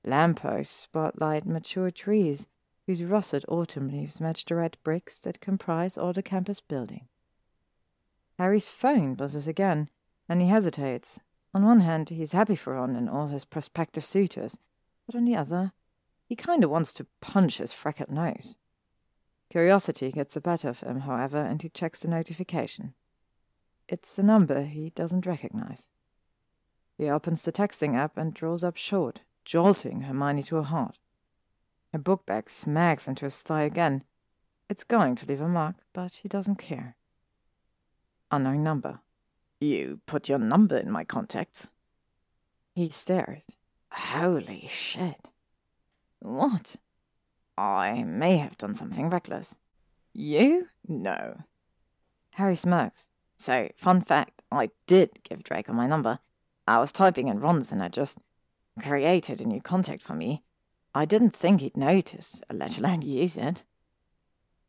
Lampposts 0.04 0.74
spotlight 0.74 1.46
mature 1.46 1.90
trees 1.90 2.46
whose 2.86 3.02
russet 3.02 3.44
autumn 3.48 3.88
leaves 3.88 4.20
match 4.20 4.44
the 4.44 4.54
red 4.54 4.76
bricks 4.82 5.18
that 5.20 5.40
comprise 5.40 5.96
all 5.96 6.12
the 6.12 6.22
campus 6.22 6.60
building. 6.60 7.06
Harry's 8.38 8.68
phone 8.68 9.14
buzzes 9.14 9.46
again, 9.46 9.88
and 10.28 10.40
he 10.40 10.48
hesitates. 10.48 11.20
On 11.54 11.64
one 11.64 11.80
hand, 11.80 12.08
he's 12.08 12.32
happy 12.32 12.56
for 12.56 12.74
Ron 12.74 12.96
and 12.96 13.08
all 13.08 13.28
his 13.28 13.44
prospective 13.44 14.04
suitors, 14.04 14.58
but 15.06 15.14
on 15.14 15.24
the 15.24 15.36
other, 15.36 15.72
he 16.26 16.34
kinda 16.34 16.68
wants 16.68 16.92
to 16.94 17.06
punch 17.20 17.58
his 17.58 17.72
freckled 17.72 18.10
nose. 18.10 18.56
Curiosity 19.50 20.10
gets 20.10 20.34
the 20.34 20.40
better 20.40 20.70
of 20.70 20.80
him, 20.80 21.00
however, 21.00 21.36
and 21.36 21.60
he 21.60 21.68
checks 21.68 22.00
the 22.00 22.08
notification. 22.08 22.94
It's 23.86 24.18
a 24.18 24.22
number 24.22 24.62
he 24.62 24.90
doesn't 24.90 25.26
recognize. 25.26 25.90
He 26.96 27.10
opens 27.10 27.42
the 27.42 27.52
texting 27.52 27.94
app 27.94 28.16
and 28.16 28.32
draws 28.32 28.64
up 28.64 28.76
short, 28.76 29.20
jolting 29.44 30.02
Hermione 30.02 30.42
to 30.44 30.56
a 30.56 30.62
halt. 30.62 30.98
Her 31.92 31.98
book 31.98 32.24
bag 32.24 32.48
smacks 32.48 33.06
into 33.06 33.26
his 33.26 33.40
thigh 33.42 33.62
again. 33.64 34.04
It's 34.68 34.84
going 34.84 35.14
to 35.16 35.26
leave 35.26 35.42
a 35.42 35.48
mark, 35.48 35.76
but 35.92 36.14
he 36.22 36.28
doesn't 36.28 36.56
care. 36.56 36.96
Unknown 38.30 38.62
number. 38.62 39.00
You 39.60 40.00
put 40.06 40.28
your 40.28 40.38
number 40.38 40.78
in 40.78 40.90
my 40.90 41.04
contacts. 41.04 41.68
He 42.74 42.88
stares. 42.88 43.44
Holy 43.92 44.66
shit. 44.70 45.28
What? 46.20 46.76
I 47.58 48.02
may 48.04 48.38
have 48.38 48.56
done 48.56 48.74
something 48.74 49.10
reckless. 49.10 49.56
You? 50.14 50.68
No. 50.88 51.42
Harry 52.32 52.56
smirks. 52.56 53.08
So, 53.36 53.68
fun 53.76 54.00
fact, 54.00 54.40
I 54.50 54.70
did 54.86 55.22
give 55.24 55.42
Draco 55.42 55.74
my 55.74 55.86
number. 55.86 56.20
I 56.66 56.78
was 56.78 56.92
typing 56.92 57.28
in 57.28 57.40
Ron's 57.40 57.70
and 57.70 57.82
I 57.82 57.88
just 57.88 58.18
created 58.80 59.40
a 59.40 59.46
new 59.46 59.60
contact 59.60 60.02
for 60.02 60.14
me. 60.14 60.42
I 60.94 61.04
didn't 61.04 61.34
think 61.34 61.60
he'd 61.60 61.76
notice, 61.76 62.42
let 62.52 62.78
alone 62.78 63.02
use 63.02 63.38
it. 63.38 63.64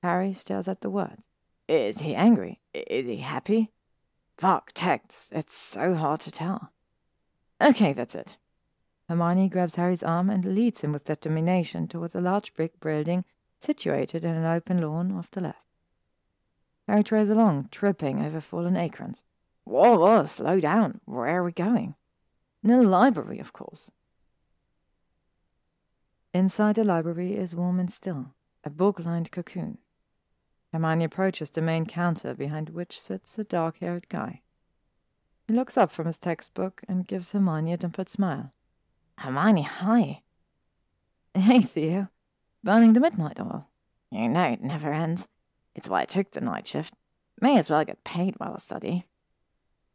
Harry 0.02 0.34
stares 0.34 0.68
at 0.68 0.82
the 0.82 0.90
words. 0.90 1.28
Is 1.68 2.00
he 2.00 2.16
angry? 2.16 2.60
Is 2.74 3.08
he 3.08 3.18
happy? 3.18 3.72
Fuck, 4.38 4.72
texts. 4.74 5.30
It's 5.32 5.56
so 5.56 5.96
hard 5.96 6.20
to 6.22 6.32
tell. 6.32 6.72
Okay, 7.62 7.94
that's 7.94 8.16
it. 8.16 8.38
Hermione 9.08 9.50
grabs 9.50 9.76
Harry's 9.76 10.04
arm 10.04 10.30
and 10.30 10.44
leads 10.46 10.82
him 10.82 10.92
with 10.92 11.06
determination 11.06 11.88
towards 11.88 12.16
a 12.16 12.22
large 12.22 12.54
brick 12.54 12.80
building 12.80 13.26
situated 13.60 14.26
in 14.26 14.32
an 14.36 14.46
open 14.46 14.82
lawn 14.82 15.12
off 15.12 15.32
the 15.32 15.42
left. 15.42 15.60
Harry 16.88 17.04
trails 17.04 17.30
along, 17.30 17.70
tripping 17.72 18.24
over 18.24 18.42
fallen 18.42 18.76
acorns. 18.76 19.24
Whoa, 19.64 19.98
whoa, 19.98 20.26
slow 20.26 20.60
down. 20.60 21.00
Where 21.06 21.28
are 21.28 21.44
we 21.44 21.52
going? 21.54 21.96
Near 22.62 22.78
the 22.78 22.88
library, 22.88 23.40
of 23.40 23.54
course. 23.54 23.92
Inside 26.34 26.76
the 26.76 26.84
library 26.84 27.36
is 27.36 27.54
warm 27.54 27.80
and 27.80 27.92
still, 27.92 28.34
a 28.64 28.72
book 28.72 29.00
lined 29.00 29.30
cocoon. 29.30 29.78
Hermione 30.72 31.04
approaches 31.04 31.52
the 31.52 31.62
main 31.62 31.86
counter 31.86 32.34
behind 32.34 32.70
which 32.70 33.00
sits 33.00 33.38
a 33.38 33.44
dark 33.44 33.78
haired 33.78 34.10
guy. 34.10 34.42
He 35.48 35.54
looks 35.54 35.78
up 35.78 35.92
from 35.92 36.08
his 36.08 36.18
textbook 36.18 36.82
and 36.88 37.08
gives 37.08 37.32
Hermione 37.32 37.74
a 37.74 37.78
dimpled 37.78 38.10
smile. 38.10 38.52
Hermione, 39.20 39.62
hi. 39.62 40.24
Hey, 41.36 41.62
Theo. 41.62 42.08
Burning 42.64 42.94
the 42.94 43.00
midnight 43.00 43.40
oil. 43.40 43.68
You 44.10 44.28
know 44.28 44.46
it 44.46 44.64
never 44.64 44.92
ends. 44.92 45.28
It's 45.76 45.88
why 45.88 46.02
I 46.02 46.06
took 46.06 46.32
the 46.32 46.42
night 46.42 46.66
shift. 46.66 46.96
May 47.42 47.60
as 47.60 47.70
well 47.70 47.86
get 47.86 48.04
paid 48.04 48.36
while 48.38 48.54
I 48.56 48.58
study. 48.58 49.06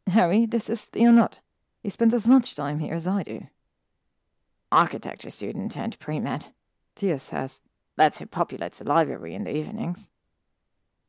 Harry, 0.07 0.45
this 0.45 0.69
is 0.69 0.85
Theo 0.85 1.11
Nott. 1.11 1.39
He 1.83 1.89
spends 1.89 2.13
as 2.13 2.27
much 2.27 2.55
time 2.55 2.79
here 2.79 2.93
as 2.93 3.07
I 3.07 3.23
do. 3.23 3.47
Architecture 4.71 5.29
student 5.29 5.71
turned 5.71 5.99
pre-med, 5.99 6.47
Theo 6.95 7.17
says. 7.17 7.61
That's 7.95 8.19
who 8.19 8.25
populates 8.25 8.77
the 8.77 8.85
library 8.85 9.35
in 9.35 9.43
the 9.43 9.55
evenings. 9.55 10.09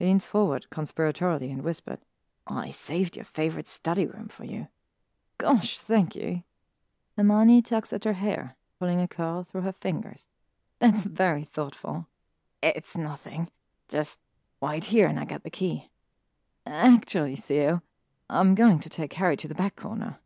Leans 0.00 0.24
forward 0.26 0.66
conspiratorially 0.70 1.52
and 1.52 1.62
whispered, 1.62 1.98
I 2.46 2.70
saved 2.70 3.16
your 3.16 3.24
favorite 3.24 3.68
study 3.68 4.06
room 4.06 4.28
for 4.28 4.44
you. 4.44 4.68
Gosh, 5.38 5.78
thank 5.78 6.16
you. 6.16 6.42
Hermione 7.16 7.62
tugs 7.62 7.92
at 7.92 8.04
her 8.04 8.14
hair, 8.14 8.56
pulling 8.78 9.00
a 9.00 9.06
curl 9.06 9.44
through 9.44 9.60
her 9.62 9.72
fingers. 9.72 10.26
That's 10.80 11.04
very 11.04 11.44
thoughtful. 11.44 12.08
It's 12.62 12.96
nothing. 12.96 13.50
Just 13.88 14.20
wait 14.60 14.86
here 14.86 15.06
and 15.06 15.20
I 15.20 15.26
get 15.26 15.44
the 15.44 15.50
key. 15.50 15.90
Actually, 16.66 17.36
Theo, 17.36 17.82
I'm 18.28 18.54
going 18.54 18.78
to 18.80 18.88
take 18.88 19.12
Harry 19.14 19.36
to 19.36 19.48
the 19.48 19.54
back 19.54 19.76
corner. 19.76 20.18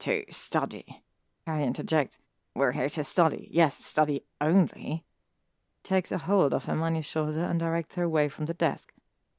To 0.00 0.24
study, 0.30 1.02
Harry 1.46 1.64
interjects. 1.64 2.18
We're 2.60 2.72
here 2.72 2.90
to 2.90 3.04
study. 3.04 3.48
Yes, 3.50 3.82
study 3.82 4.26
only. 4.38 5.06
Takes 5.82 6.12
a 6.12 6.18
hold 6.18 6.52
of 6.52 6.66
Hermione's 6.66 7.06
shoulder 7.06 7.42
and 7.42 7.58
directs 7.58 7.94
her 7.94 8.02
away 8.02 8.28
from 8.28 8.44
the 8.44 8.52
desk. 8.52 8.92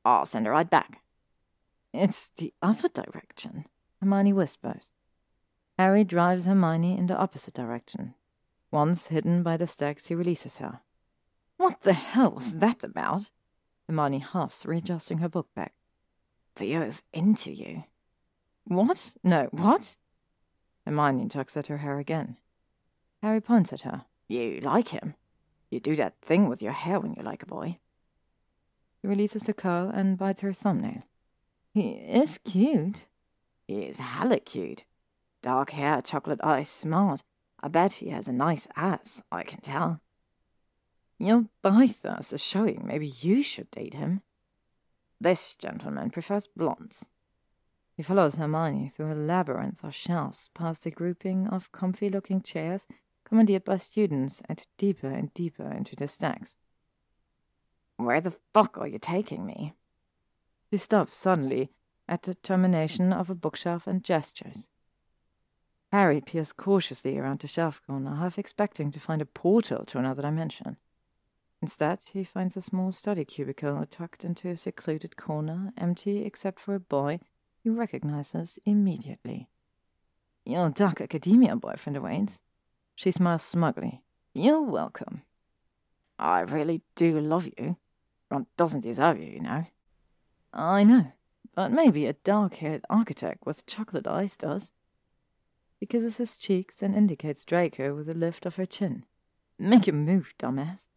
I'll 0.03 0.25
send 0.25 0.47
her 0.47 0.53
right 0.53 0.67
back. 0.67 1.03
It's 1.93 2.29
the 2.29 2.51
other 2.63 2.89
direction, 2.89 3.65
Hermione 3.99 4.33
whispers. 4.33 4.93
Harry 5.77 6.03
drives 6.03 6.47
Hermione 6.47 6.97
in 6.97 7.05
the 7.05 7.15
opposite 7.15 7.53
direction. 7.53 8.15
Once 8.71 9.09
hidden 9.09 9.43
by 9.43 9.55
the 9.55 9.67
stacks, 9.67 10.07
he 10.07 10.15
releases 10.15 10.57
her. 10.57 10.79
What 11.57 11.81
the 11.81 11.93
hell 11.93 12.31
was 12.31 12.55
that 12.55 12.83
about? 12.83 13.29
Hermione 13.87 14.17
huffs, 14.17 14.65
readjusting 14.65 15.19
her 15.19 15.29
book 15.29 15.49
bag. 15.55 15.73
Theo 16.55 16.81
is 16.81 17.03
into 17.13 17.51
you. 17.51 17.83
What? 18.63 19.13
No, 19.23 19.47
what? 19.51 19.97
Hermione 20.87 21.27
tugs 21.27 21.55
at 21.55 21.67
her 21.67 21.77
hair 21.77 21.99
again. 21.99 22.37
Harry 23.21 23.39
points 23.41 23.71
at 23.71 23.81
her. 23.81 24.05
You 24.27 24.59
like 24.61 24.89
him. 24.89 25.15
You 25.69 25.79
do 25.79 25.95
that 25.95 26.19
thing 26.21 26.49
with 26.49 26.61
your 26.61 26.71
hair 26.71 26.99
when 26.99 27.13
you 27.13 27.21
like 27.21 27.43
a 27.43 27.45
boy. 27.47 27.77
He 29.01 29.07
releases 29.07 29.43
the 29.43 29.53
curl 29.53 29.89
and 29.89 30.17
bites 30.17 30.41
her 30.41 30.53
thumbnail. 30.53 31.03
He 31.73 31.91
is 31.91 32.39
cute. 32.39 33.07
He 33.67 33.83
is 33.83 33.99
hella 33.99 34.39
cute. 34.39 34.85
Dark 35.41 35.71
hair, 35.71 36.01
chocolate 36.01 36.39
eyes, 36.43 36.69
smart. 36.69 37.23
I 37.61 37.67
bet 37.67 37.93
he 37.93 38.09
has 38.09 38.27
a 38.27 38.33
nice 38.33 38.67
ass, 38.75 39.21
I 39.31 39.43
can 39.43 39.61
tell. 39.61 39.99
Your 41.17 41.45
biceps 41.61 42.33
are 42.33 42.37
showing. 42.37 42.83
Maybe 42.85 43.07
you 43.07 43.43
should 43.43 43.69
date 43.69 43.93
him. 43.93 44.21
This 45.19 45.55
gentleman 45.55 46.09
prefers 46.09 46.47
blondes. 46.47 47.07
He 47.95 48.01
follows 48.01 48.35
Hermione 48.35 48.89
through 48.89 49.13
a 49.13 49.13
labyrinth 49.13 49.83
of 49.83 49.93
shelves, 49.93 50.49
past 50.55 50.87
a 50.87 50.91
grouping 50.91 51.47
of 51.47 51.71
comfy 51.71 52.09
looking 52.09 52.41
chairs 52.41 52.87
commandeered 53.31 53.63
by 53.63 53.77
students, 53.77 54.41
and 54.49 54.67
deeper 54.77 55.07
and 55.07 55.33
deeper 55.33 55.71
into 55.71 55.95
the 55.95 56.05
stacks. 56.05 56.57
Where 57.95 58.19
the 58.19 58.35
fuck 58.53 58.77
are 58.77 58.89
you 58.89 58.99
taking 58.99 59.45
me? 59.45 59.73
He 60.69 60.75
stops 60.75 61.15
suddenly 61.15 61.71
at 62.09 62.23
the 62.23 62.33
termination 62.35 63.13
of 63.13 63.29
a 63.29 63.35
bookshelf 63.35 63.87
and 63.87 64.03
gestures. 64.03 64.67
Harry 65.93 66.19
peers 66.19 66.51
cautiously 66.51 67.17
around 67.17 67.39
the 67.39 67.47
shelf 67.47 67.81
corner, 67.87 68.15
half 68.15 68.37
expecting 68.37 68.91
to 68.91 68.99
find 68.99 69.21
a 69.21 69.25
portal 69.25 69.85
to 69.85 69.97
another 69.97 70.23
dimension. 70.23 70.75
Instead, 71.61 71.99
he 72.11 72.25
finds 72.25 72.57
a 72.57 72.61
small 72.61 72.91
study 72.91 73.23
cubicle 73.23 73.85
tucked 73.89 74.25
into 74.25 74.49
a 74.49 74.57
secluded 74.57 75.15
corner, 75.15 75.71
empty 75.77 76.25
except 76.25 76.59
for 76.59 76.75
a 76.75 76.81
boy 76.81 77.21
he 77.63 77.69
recognizes 77.69 78.59
immediately. 78.65 79.47
Your 80.45 80.69
dark 80.69 80.99
academia 80.99 81.55
boyfriend 81.55 81.95
awaits. 81.95 82.41
She 82.95 83.11
smiles 83.11 83.43
smugly. 83.43 84.03
You're 84.33 84.61
welcome. 84.61 85.23
I 86.17 86.41
really 86.41 86.81
do 86.95 87.19
love 87.19 87.47
you. 87.57 87.77
Ron 88.29 88.45
doesn't 88.55 88.81
deserve 88.81 89.19
you, 89.19 89.27
you 89.27 89.41
know. 89.41 89.65
I 90.53 90.83
know, 90.83 91.11
but 91.55 91.71
maybe 91.71 92.05
a 92.05 92.13
dark 92.13 92.55
haired 92.55 92.83
architect 92.89 93.45
with 93.45 93.65
chocolate 93.65 94.07
eyes 94.07 94.37
does. 94.37 94.71
She 95.79 95.85
kisses 95.87 96.17
his 96.17 96.37
cheeks 96.37 96.81
and 96.81 96.95
indicates 96.95 97.43
Draco 97.43 97.95
with 97.95 98.07
a 98.07 98.13
lift 98.13 98.45
of 98.45 98.57
her 98.57 98.65
chin. 98.65 99.05
Make 99.57 99.87
a 99.87 99.91
move, 99.91 100.33
dumbass. 100.37 100.87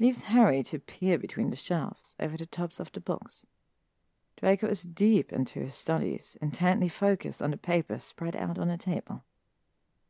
Leaves 0.00 0.22
Harry 0.22 0.62
to 0.64 0.80
peer 0.80 1.18
between 1.18 1.50
the 1.50 1.56
shelves 1.56 2.16
over 2.18 2.36
the 2.36 2.46
tops 2.46 2.80
of 2.80 2.90
the 2.92 3.00
books. 3.00 3.46
Draco 4.36 4.66
is 4.66 4.82
deep 4.82 5.32
into 5.32 5.60
his 5.60 5.74
studies, 5.74 6.36
intently 6.42 6.88
focused 6.88 7.40
on 7.40 7.52
the 7.52 7.56
papers 7.56 8.02
spread 8.02 8.34
out 8.34 8.58
on 8.58 8.70
a 8.70 8.76
table. 8.76 9.22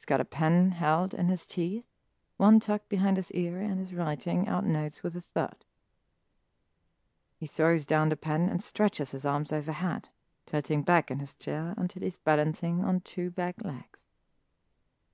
He's 0.04 0.10
got 0.10 0.20
a 0.20 0.26
pen 0.26 0.72
held 0.72 1.14
in 1.14 1.28
his 1.28 1.46
teeth, 1.46 1.86
one 2.36 2.60
tucked 2.60 2.90
behind 2.90 3.16
his 3.16 3.32
ear, 3.32 3.58
and 3.58 3.80
is 3.80 3.94
writing 3.94 4.46
out 4.46 4.66
notes 4.66 5.02
with 5.02 5.16
a 5.16 5.20
thud. 5.22 5.64
He 7.38 7.46
throws 7.46 7.86
down 7.86 8.10
the 8.10 8.16
pen 8.16 8.50
and 8.50 8.62
stretches 8.62 9.12
his 9.12 9.24
arms 9.24 9.50
overhead, 9.50 10.10
tilting 10.44 10.82
back 10.82 11.10
in 11.10 11.20
his 11.20 11.34
chair 11.34 11.72
until 11.78 12.02
he's 12.02 12.18
balancing 12.18 12.84
on 12.84 13.00
two 13.00 13.30
back 13.30 13.64
legs. 13.64 14.02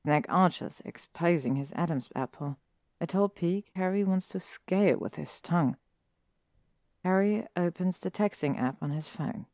Neck 0.04 0.26
arches, 0.28 0.82
exposing 0.84 1.54
his 1.54 1.72
Adam's 1.76 2.08
apple, 2.16 2.58
a 3.00 3.06
tall 3.06 3.28
peak 3.28 3.70
Harry 3.76 4.02
wants 4.02 4.26
to 4.26 4.40
scale 4.40 4.88
it 4.88 5.00
with 5.00 5.14
his 5.14 5.40
tongue. 5.40 5.76
Harry 7.04 7.46
opens 7.56 8.00
the 8.00 8.10
texting 8.10 8.60
app 8.60 8.74
on 8.82 8.90
his 8.90 9.06
phone, 9.06 9.46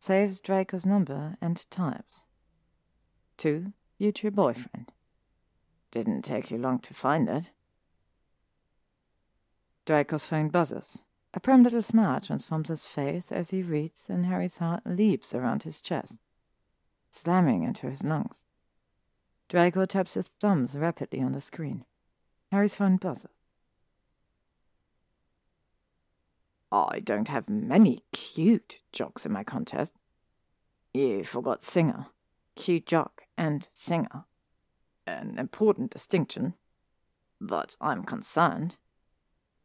saves 0.00 0.40
Draco's 0.40 0.84
number, 0.84 1.36
and 1.40 1.70
types. 1.70 2.24
To 3.36 3.72
future 3.98 4.30
boyfriend. 4.30 4.92
Didn't 5.90 6.22
take 6.22 6.50
you 6.50 6.58
long 6.58 6.78
to 6.80 6.94
find 6.94 7.28
it. 7.28 7.52
Draco's 9.86 10.26
phone 10.26 10.48
buzzes. 10.48 11.02
A 11.32 11.40
prim 11.40 11.62
little 11.62 11.82
smile 11.82 12.20
transforms 12.20 12.68
his 12.68 12.86
face 12.86 13.30
as 13.30 13.50
he 13.50 13.62
reads, 13.62 14.08
and 14.08 14.26
Harry's 14.26 14.56
heart 14.56 14.82
leaps 14.86 15.34
around 15.34 15.62
his 15.62 15.80
chest, 15.80 16.20
slamming 17.10 17.62
into 17.62 17.88
his 17.88 18.02
lungs. 18.02 18.44
Draco 19.48 19.84
taps 19.84 20.14
his 20.14 20.30
thumbs 20.40 20.76
rapidly 20.76 21.20
on 21.20 21.32
the 21.32 21.40
screen. 21.40 21.84
Harry's 22.50 22.74
phone 22.74 22.96
buzzes. 22.96 23.30
I 26.72 27.00
don't 27.00 27.28
have 27.28 27.48
many 27.48 28.02
cute 28.12 28.80
jocks 28.92 29.24
in 29.24 29.32
my 29.32 29.44
contest. 29.44 29.94
You 30.92 31.22
forgot 31.22 31.62
singer, 31.62 32.06
cute 32.56 32.86
jock, 32.86 33.25
and 33.36 33.68
singer. 33.72 34.24
An 35.06 35.38
important 35.38 35.90
distinction. 35.90 36.54
But 37.40 37.76
I'm 37.80 38.04
concerned. 38.04 38.78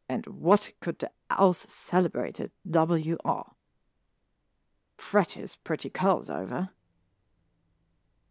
And 0.08 0.26
what 0.26 0.72
could 0.80 0.98
the 0.98 1.10
else 1.30 1.66
celebrated 1.68 2.50
WR? 2.64 3.52
Fret 4.98 5.32
his 5.32 5.56
pretty 5.56 5.90
curls 5.90 6.28
over. 6.30 6.70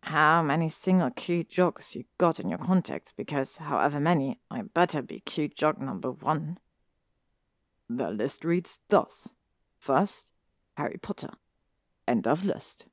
How 0.04 0.42
many 0.42 0.70
single 0.70 1.12
cute 1.12 1.50
jocks 1.50 1.96
you 1.96 2.06
got 2.18 2.40
in 2.40 2.50
your 2.50 2.58
contacts, 2.58 3.12
because 3.12 3.58
however 3.58 4.00
many, 4.00 4.40
I 4.50 4.62
better 4.64 5.02
be 5.02 5.20
cute 5.20 5.56
jock 5.56 5.80
number 5.80 6.12
one. 6.12 6.58
The 7.90 8.10
list 8.10 8.44
reads 8.46 8.80
thus. 8.90 9.34
First, 9.80 10.32
Harry 10.78 10.98
Potter. 11.02 11.32
End 12.08 12.26
of 12.26 12.46
list. 12.46 12.86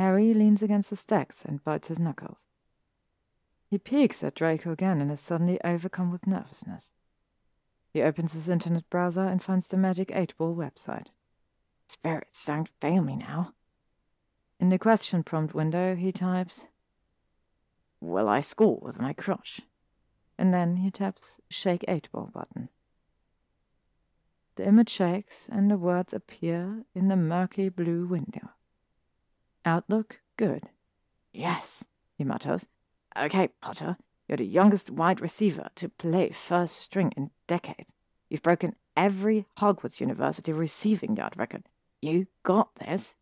Harry 0.00 0.32
leans 0.32 0.62
against 0.62 0.88
the 0.88 0.96
stacks 0.96 1.44
and 1.44 1.62
bites 1.62 1.88
his 1.88 2.00
knuckles. 2.00 2.46
He 3.68 3.76
peeks 3.76 4.24
at 4.24 4.34
Draco 4.34 4.72
again 4.72 4.98
and 4.98 5.12
is 5.12 5.20
suddenly 5.20 5.60
overcome 5.62 6.10
with 6.10 6.26
nervousness. 6.26 6.94
He 7.92 8.00
opens 8.00 8.32
his 8.32 8.48
internet 8.48 8.88
browser 8.88 9.26
and 9.26 9.42
finds 9.42 9.68
the 9.68 9.76
Magic 9.76 10.10
8 10.14 10.38
Ball 10.38 10.56
website. 10.56 11.08
Spirits 11.86 12.42
don't 12.46 12.70
fail 12.80 13.02
me 13.02 13.14
now. 13.14 13.52
In 14.58 14.70
the 14.70 14.78
question 14.78 15.22
prompt 15.22 15.54
window, 15.54 15.94
he 15.94 16.12
types, 16.12 16.68
Will 18.00 18.26
I 18.26 18.40
score 18.40 18.78
with 18.80 18.98
my 19.02 19.12
crush? 19.12 19.60
And 20.38 20.54
then 20.54 20.76
he 20.76 20.90
taps 20.90 21.42
Shake 21.50 21.84
8 21.86 22.08
Ball 22.10 22.30
button. 22.32 22.70
The 24.56 24.66
image 24.66 24.88
shakes 24.88 25.46
and 25.52 25.70
the 25.70 25.76
words 25.76 26.14
appear 26.14 26.86
in 26.94 27.08
the 27.08 27.16
murky 27.16 27.68
blue 27.68 28.06
window. 28.06 28.52
Outlook 29.70 30.18
good. 30.36 30.64
Yes, 31.32 31.84
he 32.18 32.24
mutters. 32.24 32.66
Okay, 33.16 33.50
Potter, 33.60 33.98
you're 34.26 34.36
the 34.36 34.44
youngest 34.44 34.90
wide 34.90 35.20
receiver 35.20 35.68
to 35.76 35.88
play 35.88 36.30
first 36.30 36.78
string 36.78 37.12
in 37.16 37.30
decades. 37.46 37.92
You've 38.28 38.42
broken 38.42 38.74
every 38.96 39.46
Hogwarts 39.58 40.00
University 40.00 40.52
receiving 40.52 41.14
yard 41.14 41.34
record. 41.36 41.62
You 42.02 42.26
got 42.42 42.74
this. 42.80 43.14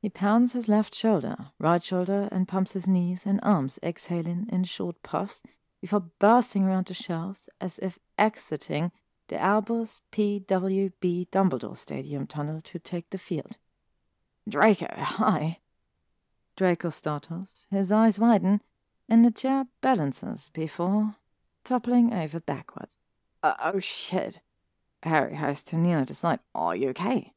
He 0.00 0.08
pounds 0.08 0.52
his 0.52 0.68
left 0.68 0.94
shoulder, 0.94 1.36
right 1.58 1.82
shoulder, 1.82 2.28
and 2.30 2.46
pumps 2.46 2.74
his 2.74 2.86
knees 2.86 3.26
and 3.26 3.40
arms, 3.42 3.80
exhaling 3.82 4.46
in 4.52 4.62
short 4.62 5.02
puffs 5.02 5.42
before 5.80 6.04
bursting 6.20 6.62
around 6.62 6.86
the 6.86 6.94
shelves 6.94 7.48
as 7.60 7.80
if 7.80 7.98
exiting 8.16 8.92
the 9.28 9.40
Albus 9.40 10.00
P.W.B. 10.10 11.28
Dumbledore 11.30 11.76
Stadium 11.76 12.26
tunnel 12.26 12.60
to 12.62 12.78
take 12.78 13.10
the 13.10 13.18
field. 13.18 13.56
Draco, 14.48 14.88
hi. 14.96 15.58
Draco 16.56 16.90
startles, 16.90 17.66
his 17.70 17.92
eyes 17.92 18.18
widen, 18.18 18.62
and 19.08 19.24
the 19.24 19.30
chair 19.30 19.66
balances 19.80 20.50
before 20.52 21.14
toppling 21.62 22.12
over 22.12 22.40
backwards. 22.40 22.98
Uh, 23.42 23.54
oh 23.62 23.78
shit. 23.78 24.40
Harry 25.02 25.34
has 25.34 25.62
to 25.64 25.76
kneel 25.76 26.00
at 26.00 26.08
his 26.08 26.18
side. 26.18 26.40
Are 26.54 26.74
you 26.74 26.88
okay? 26.88 27.32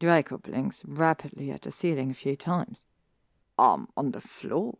Draco 0.00 0.38
blinks 0.38 0.82
rapidly 0.86 1.50
at 1.50 1.62
the 1.62 1.72
ceiling 1.72 2.10
a 2.10 2.14
few 2.14 2.36
times. 2.36 2.86
I'm 3.58 3.88
on 3.96 4.12
the 4.12 4.20
floor. 4.20 4.78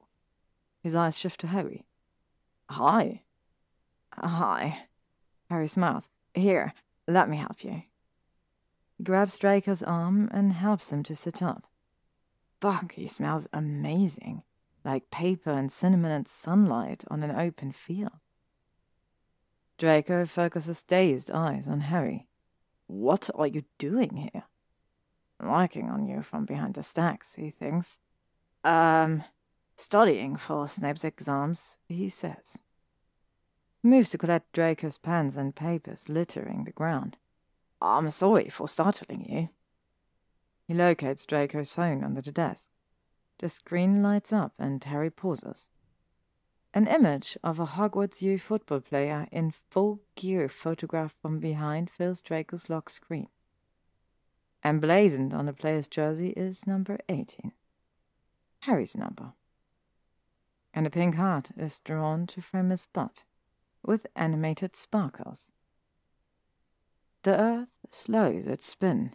His 0.80 0.94
eyes 0.94 1.18
shift 1.18 1.40
to 1.40 1.48
Harry. 1.48 1.84
Hi. 2.70 3.22
Hi. 4.14 4.87
Harry 5.50 5.68
smiles. 5.68 6.08
Here, 6.34 6.74
let 7.06 7.28
me 7.28 7.36
help 7.36 7.64
you. 7.64 7.82
He 8.96 9.04
grabs 9.04 9.38
Draco's 9.38 9.82
arm 9.82 10.28
and 10.32 10.52
helps 10.52 10.92
him 10.92 11.02
to 11.04 11.16
sit 11.16 11.42
up. 11.42 11.66
Fuck, 12.60 12.92
he 12.92 13.06
smells 13.06 13.48
amazing. 13.52 14.42
Like 14.84 15.10
paper 15.10 15.50
and 15.50 15.70
cinnamon 15.70 16.10
and 16.10 16.28
sunlight 16.28 17.04
on 17.08 17.22
an 17.22 17.34
open 17.34 17.72
field. 17.72 18.12
Draco 19.78 20.26
focuses 20.26 20.82
dazed 20.82 21.30
eyes 21.30 21.66
on 21.66 21.82
Harry. 21.82 22.26
What 22.88 23.30
are 23.34 23.46
you 23.46 23.64
doing 23.78 24.16
here? 24.16 24.44
Working 25.40 25.88
on 25.88 26.08
you 26.08 26.22
from 26.22 26.44
behind 26.46 26.74
the 26.74 26.82
stacks, 26.82 27.34
he 27.34 27.50
thinks. 27.50 27.98
Um, 28.64 29.22
studying 29.76 30.36
for 30.36 30.66
Snape's 30.66 31.04
exams, 31.04 31.78
he 31.86 32.08
says. 32.08 32.58
Moves 33.82 34.10
to 34.10 34.18
collect 34.18 34.52
Draco's 34.52 34.98
pens 34.98 35.36
and 35.36 35.54
papers 35.54 36.08
littering 36.08 36.64
the 36.64 36.72
ground. 36.72 37.16
I'm 37.80 38.10
sorry 38.10 38.48
for 38.48 38.68
startling 38.68 39.24
you. 39.28 39.48
He 40.66 40.74
locates 40.74 41.24
Draco's 41.24 41.72
phone 41.72 42.02
under 42.02 42.20
the 42.20 42.32
desk. 42.32 42.70
The 43.38 43.48
screen 43.48 44.02
lights 44.02 44.32
up 44.32 44.52
and 44.58 44.82
Harry 44.82 45.10
pauses. 45.10 45.68
An 46.74 46.86
image 46.86 47.38
of 47.42 47.58
a 47.58 47.66
Hogwarts 47.66 48.20
U 48.20 48.38
football 48.38 48.80
player 48.80 49.26
in 49.32 49.52
full 49.70 50.00
gear 50.16 50.48
photographed 50.48 51.16
from 51.22 51.38
behind 51.38 51.88
fills 51.88 52.20
Draco's 52.20 52.68
lock 52.68 52.90
screen. 52.90 53.28
Emblazoned 54.64 55.32
on 55.32 55.46
the 55.46 55.52
player's 55.52 55.88
jersey 55.88 56.30
is 56.30 56.66
number 56.66 56.98
18. 57.08 57.52
Harry's 58.62 58.96
number. 58.96 59.32
And 60.74 60.86
a 60.86 60.90
pink 60.90 61.14
heart 61.14 61.50
is 61.56 61.80
drawn 61.80 62.26
to 62.26 62.42
frame 62.42 62.70
his 62.70 62.86
butt, 62.86 63.24
with 63.88 64.06
animated 64.14 64.76
sparkles. 64.76 65.50
The 67.22 67.40
earth 67.40 67.70
slows 67.88 68.46
its 68.46 68.66
spin, 68.66 69.14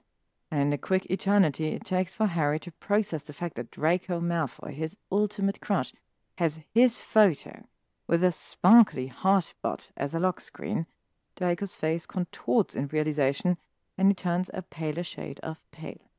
and 0.50 0.62
in 0.62 0.70
the 0.72 0.80
quick 0.80 1.06
eternity 1.12 1.68
it 1.68 1.86
takes 1.86 2.16
for 2.16 2.26
Harry 2.26 2.60
to 2.62 2.72
process 2.72 3.22
the 3.22 3.34
fact 3.34 3.56
that 3.56 3.70
Draco 3.70 4.20
Malfoy, 4.20 4.74
his 4.74 4.98
ultimate 5.12 5.62
crush, 5.62 5.94
has 6.40 6.62
his 6.74 7.04
photo 7.04 7.66
with 8.08 8.24
a 8.24 8.32
sparkly 8.32 9.08
heart 9.08 9.54
as 9.96 10.16
a 10.16 10.20
lock 10.20 10.42
screen, 10.42 10.88
Draco's 11.36 11.76
face 11.76 12.08
contorts 12.08 12.76
in 12.76 12.88
realization 12.88 13.58
and 13.96 14.08
he 14.08 14.16
turns 14.16 14.50
a 14.56 14.64
paler 14.64 15.04
shade 15.04 15.40
of 15.44 15.64
pale. 15.72 16.10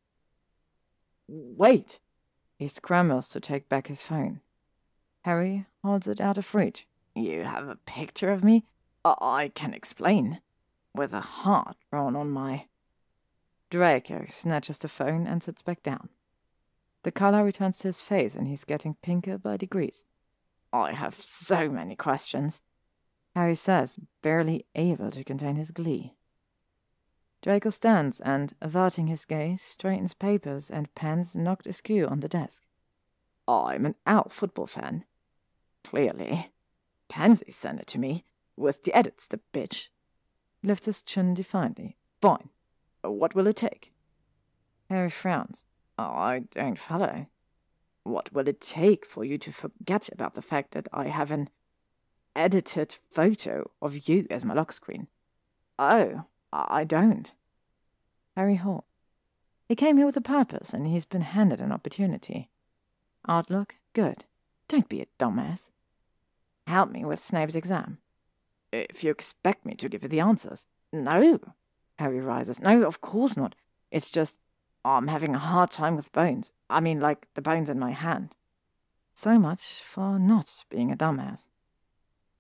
Wait! 1.27 1.99
He 2.57 2.69
scrambles 2.69 3.31
to 3.31 3.41
take 3.41 3.69
back 3.69 3.89
his 3.89 4.03
phone. 4.03 4.43
Harry 5.23 5.67
holds 5.83 6.07
it 6.07 6.21
out 6.21 6.39
of 6.39 6.55
reach. 6.55 6.87
You 7.15 7.45
have 7.45 7.69
a 7.69 7.77
picture 7.77 8.31
of 8.31 8.43
me? 8.43 8.65
I 9.05 9.51
can 9.55 9.73
explain. 9.73 10.41
With 10.95 11.13
a 11.13 11.21
heart 11.21 11.77
drawn 11.91 12.17
on 12.17 12.31
my. 12.31 12.67
Draco 13.71 14.25
snatches 14.29 14.79
the 14.79 14.89
phone 14.89 15.27
and 15.27 15.43
sits 15.43 15.63
back 15.63 15.83
down. 15.83 16.09
The 17.03 17.13
color 17.13 17.45
returns 17.45 17.79
to 17.79 17.89
his 17.89 18.01
face 18.01 18.35
and 18.35 18.49
he's 18.49 18.65
getting 18.65 18.97
pinker 19.03 19.39
by 19.39 19.57
degrees. 19.57 20.05
I 20.73 20.93
have 20.93 21.15
so 21.15 21.69
many 21.69 21.95
questions, 21.95 22.61
Harry 23.35 23.55
says, 23.55 23.99
barely 24.23 24.65
able 24.75 25.11
to 25.11 25.25
contain 25.25 25.57
his 25.57 25.71
glee. 25.71 26.15
Draco 27.43 27.71
stands 27.71 28.21
and, 28.21 28.55
averting 28.63 29.09
his 29.09 29.25
gaze, 29.25 29.61
straightens 29.61 30.15
papers 30.15 30.71
and 30.71 30.93
pens 30.95 31.37
knocked 31.37 31.67
askew 31.67 32.07
on 32.07 32.21
the 32.21 32.29
desk. 32.29 32.63
I'm 33.47 33.85
an 33.85 33.97
owl 34.07 34.31
football 34.31 34.67
fan. 34.67 35.05
Clearly. 35.83 36.54
Pansy 37.09 37.51
sent 37.51 37.81
it 37.81 37.87
to 37.89 37.99
me, 37.99 38.25
with 38.57 38.83
the 38.85 38.95
edits, 38.95 39.27
the 39.27 39.41
bitch. 39.53 39.89
Lifts 40.63 40.87
his 40.87 41.03
chin 41.03 41.35
defiantly. 41.35 41.97
Fine. 42.21 42.49
What 43.03 43.35
will 43.35 43.47
it 43.47 43.57
take? 43.57 43.93
Harry 44.89 45.11
frowns. 45.11 45.65
I 45.99 46.45
don't 46.51 46.79
follow. 46.79 47.27
What 48.03 48.33
will 48.33 48.49
it 48.49 48.61
take 48.61 49.07
for 49.07 49.25
you 49.25 49.39
to 49.39 49.53
forget 49.53 50.09
about 50.13 50.35
the 50.35 50.43
fact 50.43 50.73
that 50.73 50.89
I 50.93 51.09
have 51.09 51.31
an 51.31 51.49
edited 52.35 52.97
photo 53.11 53.71
of 53.81 54.09
you 54.09 54.27
as 54.31 54.45
my 54.45 54.55
lock 54.55 54.73
screen? 54.73 55.09
Oh, 55.79 56.25
I 56.53 56.85
don't. 56.85 57.33
Harry 58.37 58.57
Hall. 58.57 58.87
He 59.69 59.77
came 59.77 59.97
here 59.97 60.07
with 60.07 60.17
a 60.17 60.21
purpose, 60.21 60.73
and 60.73 60.87
he's 60.87 61.05
been 61.05 61.23
handed 61.23 61.61
an 61.61 61.73
opportunity. 61.73 62.51
Outlook, 63.27 63.77
good. 63.93 64.25
Don't 64.69 64.89
be 64.89 65.01
a 65.01 65.07
dumbass. 65.19 65.69
Help 66.67 66.91
me 66.91 67.05
with 67.05 67.19
Snape's 67.19 67.55
exam. 67.55 67.99
If 68.73 69.05
you 69.05 69.11
expect 69.11 69.65
me 69.65 69.75
to 69.77 69.89
give 69.89 70.03
you 70.03 70.09
the 70.09 70.21
answers. 70.21 70.67
No. 70.93 71.41
Harry 71.99 72.21
rises. 72.21 72.61
No, 72.61 72.83
of 72.85 73.01
course 73.01 73.37
not. 73.37 73.55
It's 73.91 74.11
just 74.11 74.39
oh, 74.85 74.91
I'm 74.91 75.09
having 75.09 75.35
a 75.35 75.39
hard 75.39 75.71
time 75.71 75.97
with 75.97 76.13
bones. 76.13 76.53
I 76.69 76.81
mean, 76.81 77.01
like 77.01 77.27
the 77.35 77.43
bones 77.43 77.71
in 77.71 77.79
my 77.79 77.93
hand. 77.93 78.35
So 79.15 79.39
much 79.39 79.81
for 79.83 80.19
not 80.19 80.65
being 80.69 80.91
a 80.91 80.97
dumbass. 80.97 81.49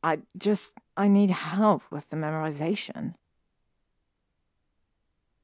I 0.03 0.19
just, 0.37 0.77
I 0.97 1.09
need 1.09 1.31
help 1.31 1.83
with 1.91 2.11
the 2.11 2.17
memorization. 2.17 3.15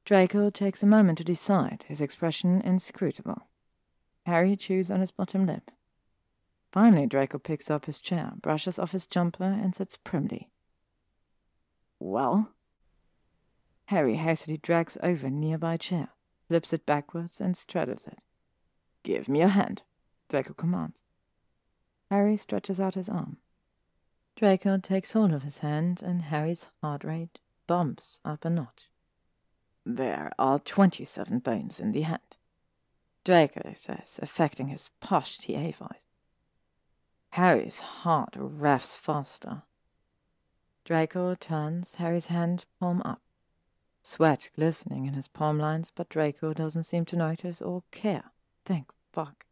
Draco 0.05 0.49
takes 0.49 0.83
a 0.83 0.87
moment 0.87 1.17
to 1.19 1.23
decide, 1.23 1.85
his 1.87 2.01
expression 2.01 2.61
inscrutable. 2.61 3.47
Harry 4.25 4.55
chews 4.55 4.91
on 4.91 4.99
his 4.99 5.09
bottom 5.09 5.45
lip. 5.45 5.71
Finally, 6.71 7.05
Draco 7.05 7.37
picks 7.37 7.69
up 7.69 7.85
his 7.85 7.99
chair, 7.99 8.31
brushes 8.41 8.79
off 8.79 8.93
his 8.93 9.05
jumper, 9.05 9.43
and 9.43 9.75
sits 9.75 9.97
primly. 9.97 10.49
Well? 11.99 12.51
Harry 13.85 14.15
hastily 14.15 14.57
drags 14.57 14.97
over 15.03 15.27
a 15.27 15.31
nearby 15.31 15.75
chair, 15.75 16.09
flips 16.47 16.71
it 16.71 16.85
backwards, 16.85 17.41
and 17.41 17.57
straddles 17.57 18.07
it. 18.07 18.19
Give 19.03 19.27
me 19.27 19.41
a 19.41 19.49
hand, 19.49 19.83
Draco 20.29 20.53
commands. 20.53 21.03
Harry 22.09 22.37
stretches 22.37 22.79
out 22.79 22.95
his 22.95 23.09
arm. 23.09 23.37
Draco 24.37 24.77
takes 24.77 25.11
hold 25.11 25.33
of 25.33 25.43
his 25.43 25.57
hand, 25.57 26.01
and 26.01 26.21
Harry's 26.23 26.67
heart 26.81 27.03
rate 27.03 27.39
bumps 27.67 28.19
up 28.23 28.45
a 28.45 28.49
notch. 28.49 28.89
There 29.85 30.31
are 30.39 30.59
twenty-seven 30.59 31.39
bones 31.39 31.79
in 31.79 31.91
the 31.91 32.01
hand. 32.01 32.37
Draco 33.25 33.73
says, 33.75 34.19
affecting 34.21 34.69
his 34.69 34.89
posh 34.99 35.37
TA 35.37 35.71
voice. 35.71 36.10
Harry's 37.31 37.79
heart 37.79 38.33
revs 38.35 38.95
faster. 38.95 39.63
Draco 40.83 41.35
turns 41.35 41.95
Harry's 41.95 42.27
hand 42.27 42.65
palm 42.79 43.01
up. 43.05 43.21
Sweat 44.03 44.49
glistening 44.55 45.05
in 45.05 45.13
his 45.13 45.27
palm 45.27 45.57
lines, 45.57 45.91
but 45.95 46.09
Draco 46.09 46.53
doesn't 46.53 46.83
seem 46.83 47.05
to 47.05 47.15
notice 47.15 47.61
or 47.61 47.83
care. 47.91 48.31
Thank 48.65 48.91
fuck. 49.13 49.45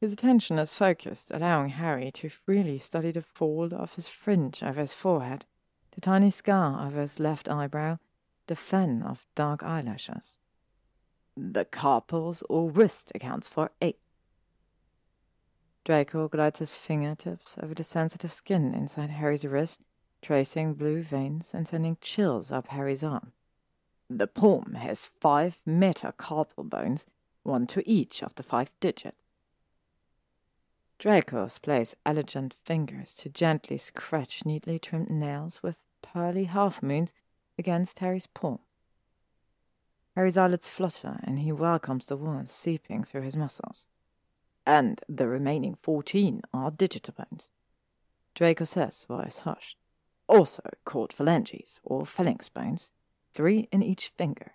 His 0.00 0.12
attention 0.12 0.58
is 0.58 0.74
focused, 0.74 1.30
allowing 1.30 1.70
Harry 1.70 2.12
to 2.12 2.28
freely 2.28 2.78
study 2.78 3.10
the 3.10 3.22
fold 3.22 3.72
of 3.72 3.94
his 3.94 4.06
fringe 4.06 4.62
over 4.62 4.80
his 4.80 4.92
forehead, 4.92 5.46
the 5.92 6.00
tiny 6.00 6.30
scar 6.30 6.86
over 6.86 7.00
his 7.00 7.18
left 7.18 7.48
eyebrow, 7.48 7.98
the 8.46 8.56
fan 8.56 9.02
of 9.02 9.26
dark 9.34 9.62
eyelashes. 9.62 10.36
The 11.36 11.64
carpals 11.64 12.42
or 12.48 12.70
wrist 12.70 13.10
accounts 13.14 13.48
for 13.48 13.70
eight. 13.80 13.98
Draco 15.84 16.28
glides 16.28 16.60
his 16.60 16.74
fingertips 16.74 17.56
over 17.62 17.74
the 17.74 17.84
sensitive 17.84 18.32
skin 18.32 18.74
inside 18.74 19.10
Harry's 19.10 19.44
wrist, 19.44 19.82
tracing 20.22 20.74
blue 20.74 21.02
veins 21.02 21.52
and 21.52 21.68
sending 21.68 21.98
chills 22.00 22.50
up 22.50 22.68
Harry's 22.68 23.04
arm. 23.04 23.32
The 24.08 24.26
palm 24.26 24.74
has 24.74 25.10
five 25.20 25.60
metacarpal 25.66 26.70
bones, 26.70 27.06
one 27.42 27.66
to 27.68 27.88
each 27.88 28.22
of 28.22 28.34
the 28.34 28.42
five 28.42 28.72
digits. 28.80 29.16
Dracos 30.98 31.60
place 31.60 31.94
elegant 32.06 32.56
fingers 32.64 33.14
to 33.16 33.28
gently 33.28 33.76
scratch 33.76 34.46
neatly 34.46 34.78
trimmed 34.78 35.10
nails 35.10 35.62
with 35.62 35.84
pearly 36.00 36.44
half 36.44 36.82
moons 36.82 37.12
against 37.58 37.98
Harry's 37.98 38.26
palm. 38.26 38.60
Harry's 40.14 40.38
eyelids 40.38 40.68
flutter, 40.68 41.18
and 41.24 41.40
he 41.40 41.52
welcomes 41.52 42.06
the 42.06 42.16
warmth 42.16 42.50
seeping 42.50 43.04
through 43.04 43.22
his 43.22 43.36
muscles. 43.36 43.86
And 44.66 45.00
the 45.08 45.28
remaining 45.28 45.76
fourteen 45.82 46.42
are 46.52 46.70
digitobones. 46.70 47.48
Draco 48.34 48.64
says, 48.64 49.04
voice 49.08 49.40
hushed. 49.40 49.76
Also 50.26 50.62
called 50.84 51.12
phalanges 51.12 51.80
or 51.84 52.06
phalanx 52.06 52.48
bones, 52.48 52.90
three 53.32 53.68
in 53.70 53.82
each 53.82 54.12
finger. 54.16 54.52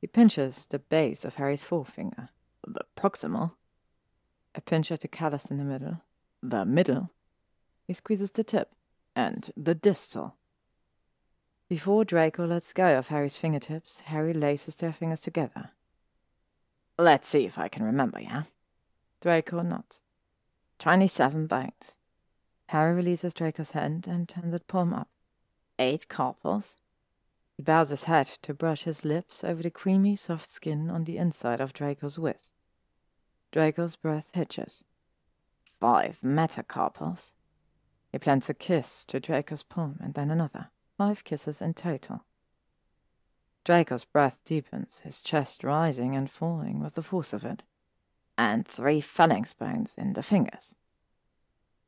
He 0.00 0.06
pinches 0.06 0.66
the 0.66 0.78
base 0.78 1.24
of 1.24 1.36
Harry's 1.36 1.64
forefinger. 1.64 2.30
The 2.66 2.84
proximal. 2.96 3.52
A 4.54 4.60
pinch 4.60 4.90
at 4.90 5.00
the 5.00 5.08
callus 5.08 5.50
in 5.50 5.58
the 5.58 5.64
middle. 5.64 6.02
The 6.42 6.64
middle. 6.64 7.10
He 7.86 7.92
squeezes 7.92 8.30
the 8.30 8.44
tip. 8.44 8.72
And 9.14 9.50
the 9.56 9.74
distal. 9.74 10.36
Before 11.68 12.04
Draco 12.04 12.46
lets 12.46 12.72
go 12.72 12.96
of 12.96 13.08
Harry's 13.08 13.36
fingertips, 13.36 14.00
Harry 14.06 14.32
laces 14.32 14.76
their 14.76 14.92
fingers 14.92 15.20
together. 15.20 15.70
Let's 16.96 17.28
see 17.28 17.44
if 17.44 17.58
I 17.58 17.68
can 17.68 17.84
remember, 17.84 18.20
yeah? 18.20 18.44
Draco 19.20 19.62
nods. 19.62 20.00
Twenty-seven 20.78 21.48
bones. 21.48 21.96
Harry 22.68 22.94
releases 22.94 23.34
Draco's 23.34 23.72
hand 23.72 24.06
and 24.06 24.28
turns 24.28 24.54
it 24.54 24.68
palm 24.68 24.94
up. 24.94 25.08
Eight 25.78 26.08
carpals. 26.08 26.76
He 27.56 27.62
bows 27.64 27.90
his 27.90 28.04
head 28.04 28.26
to 28.42 28.54
brush 28.54 28.84
his 28.84 29.04
lips 29.04 29.42
over 29.42 29.62
the 29.62 29.70
creamy, 29.70 30.14
soft 30.14 30.48
skin 30.48 30.88
on 30.88 31.02
the 31.02 31.16
inside 31.16 31.60
of 31.60 31.72
Draco's 31.72 32.18
wrist. 32.18 32.52
Draco's 33.50 33.96
breath 33.96 34.30
hitches. 34.34 34.84
Five 35.80 36.20
metacarpals. 36.24 37.32
He 38.12 38.18
plants 38.18 38.48
a 38.48 38.54
kiss 38.54 39.04
to 39.06 39.18
Draco's 39.18 39.64
palm 39.64 39.98
and 40.00 40.14
then 40.14 40.30
another. 40.30 40.70
Five 40.96 41.24
kisses 41.24 41.60
in 41.60 41.74
total. 41.74 42.24
Draco's 43.64 44.04
breath 44.04 44.38
deepens, 44.44 45.00
his 45.04 45.20
chest 45.20 45.64
rising 45.64 46.14
and 46.14 46.30
falling 46.30 46.80
with 46.80 46.94
the 46.94 47.02
force 47.02 47.32
of 47.32 47.44
it. 47.44 47.64
And 48.38 48.66
three 48.66 49.00
phalanx 49.00 49.52
bones 49.52 49.94
in 49.98 50.14
the 50.14 50.22
fingers. 50.22 50.76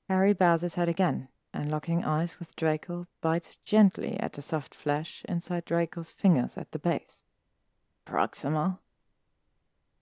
Harry 0.09 0.33
bows 0.33 0.63
his 0.63 0.75
head 0.75 0.89
again, 0.89 1.29
and 1.55 1.71
locking 1.71 2.05
eyes 2.05 2.41
with 2.41 2.57
Draco, 2.57 3.07
bites 3.21 3.57
gently 3.65 4.19
at 4.19 4.33
the 4.33 4.43
soft 4.43 4.75
flesh 4.75 5.25
inside 5.29 5.65
Draco's 5.65 6.11
fingers 6.11 6.59
at 6.59 6.73
the 6.73 6.79
base. 6.81 7.23
Proximal. 8.05 8.81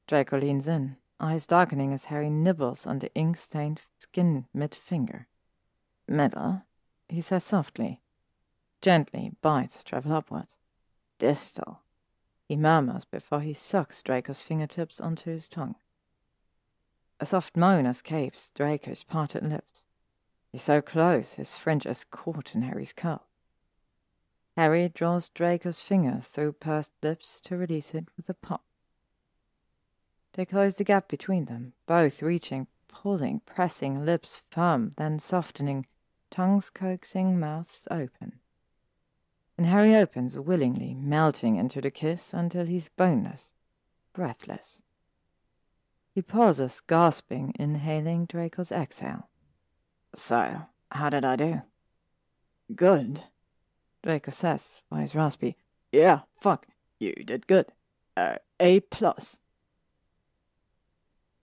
Draco 0.07 0.39
leans 0.39 0.67
in, 0.67 0.97
eyes 1.21 1.47
darkening 1.47 1.93
as 1.93 2.05
Harry 2.05 2.31
nibbles 2.31 2.87
on 2.87 3.01
the 3.01 3.13
ink 3.15 3.37
stained 3.37 3.83
skin 3.99 4.47
mid 4.55 4.75
finger. 4.75 5.27
Middle, 6.09 6.63
he 7.11 7.21
says 7.21 7.45
softly. 7.45 8.01
Gently, 8.81 9.33
bites 9.43 9.85
travel 9.85 10.15
upwards. 10.15 10.59
Distal, 11.19 11.83
he 12.47 12.57
murmurs 12.57 13.05
before 13.05 13.41
he 13.41 13.53
sucks 13.53 14.03
Draco's 14.03 14.41
fingertips 14.41 14.99
onto 15.01 15.31
his 15.31 15.51
tongue. 15.51 15.75
A 17.21 17.27
soft 17.27 17.57
moan 17.57 17.87
escapes 17.87 18.51
Draco's 18.55 19.03
parted 19.03 19.43
lips. 19.43 19.85
He's 20.53 20.63
so 20.63 20.81
close, 20.81 21.33
his 21.35 21.57
fringe 21.57 21.85
is 21.85 22.05
caught 22.05 22.55
in 22.55 22.63
Harry's 22.63 22.93
curl. 22.93 23.25
Harry 24.57 24.89
draws 24.89 25.29
Draco's 25.29 25.81
finger 25.81 26.21
through 26.23 26.53
pursed 26.53 26.93
lips 27.03 27.41
to 27.43 27.57
release 27.57 27.95
it 27.95 28.07
with 28.17 28.29
a 28.29 28.35
pop. 28.35 28.65
They 30.35 30.45
close 30.45 30.77
the 30.77 30.85
gap 30.85 31.09
between 31.09 31.47
them, 31.47 31.75
both 31.87 32.23
reaching, 32.23 32.69
pulling, 32.87 33.41
pressing, 33.47 34.05
lips 34.05 34.43
firm, 34.51 34.95
then 34.97 35.19
softening, 35.19 35.87
tongues 36.31 36.71
coaxing, 36.71 37.39
mouths 37.39 37.87
open. 37.91 38.39
And 39.57 39.67
Harry 39.67 39.95
opens 39.95 40.39
willingly, 40.39 40.95
melting 40.95 41.57
into 41.57 41.81
the 41.81 41.91
kiss 41.91 42.33
until 42.33 42.67
he's 42.67 42.89
boneless, 42.89 43.53
breathless. 44.13 44.81
He 46.19 46.23
pauses, 46.23 46.81
gasping, 46.81 47.53
inhaling 47.61 48.27
Draco's 48.27 48.73
exhale. 48.73 49.29
So, 50.17 50.63
how 50.91 51.11
did 51.11 51.25
I 51.25 51.37
do? 51.37 51.63
Good, 52.75 53.23
Draco 54.03 54.33
says, 54.33 54.81
voice 54.91 55.15
raspy. 55.15 55.55
Yeah, 55.93 56.23
fuck, 56.41 56.67
you 56.99 57.13
did 57.25 57.47
good. 57.47 57.67
Uh, 58.17 58.39
A 58.59 58.81
plus. 58.81 59.39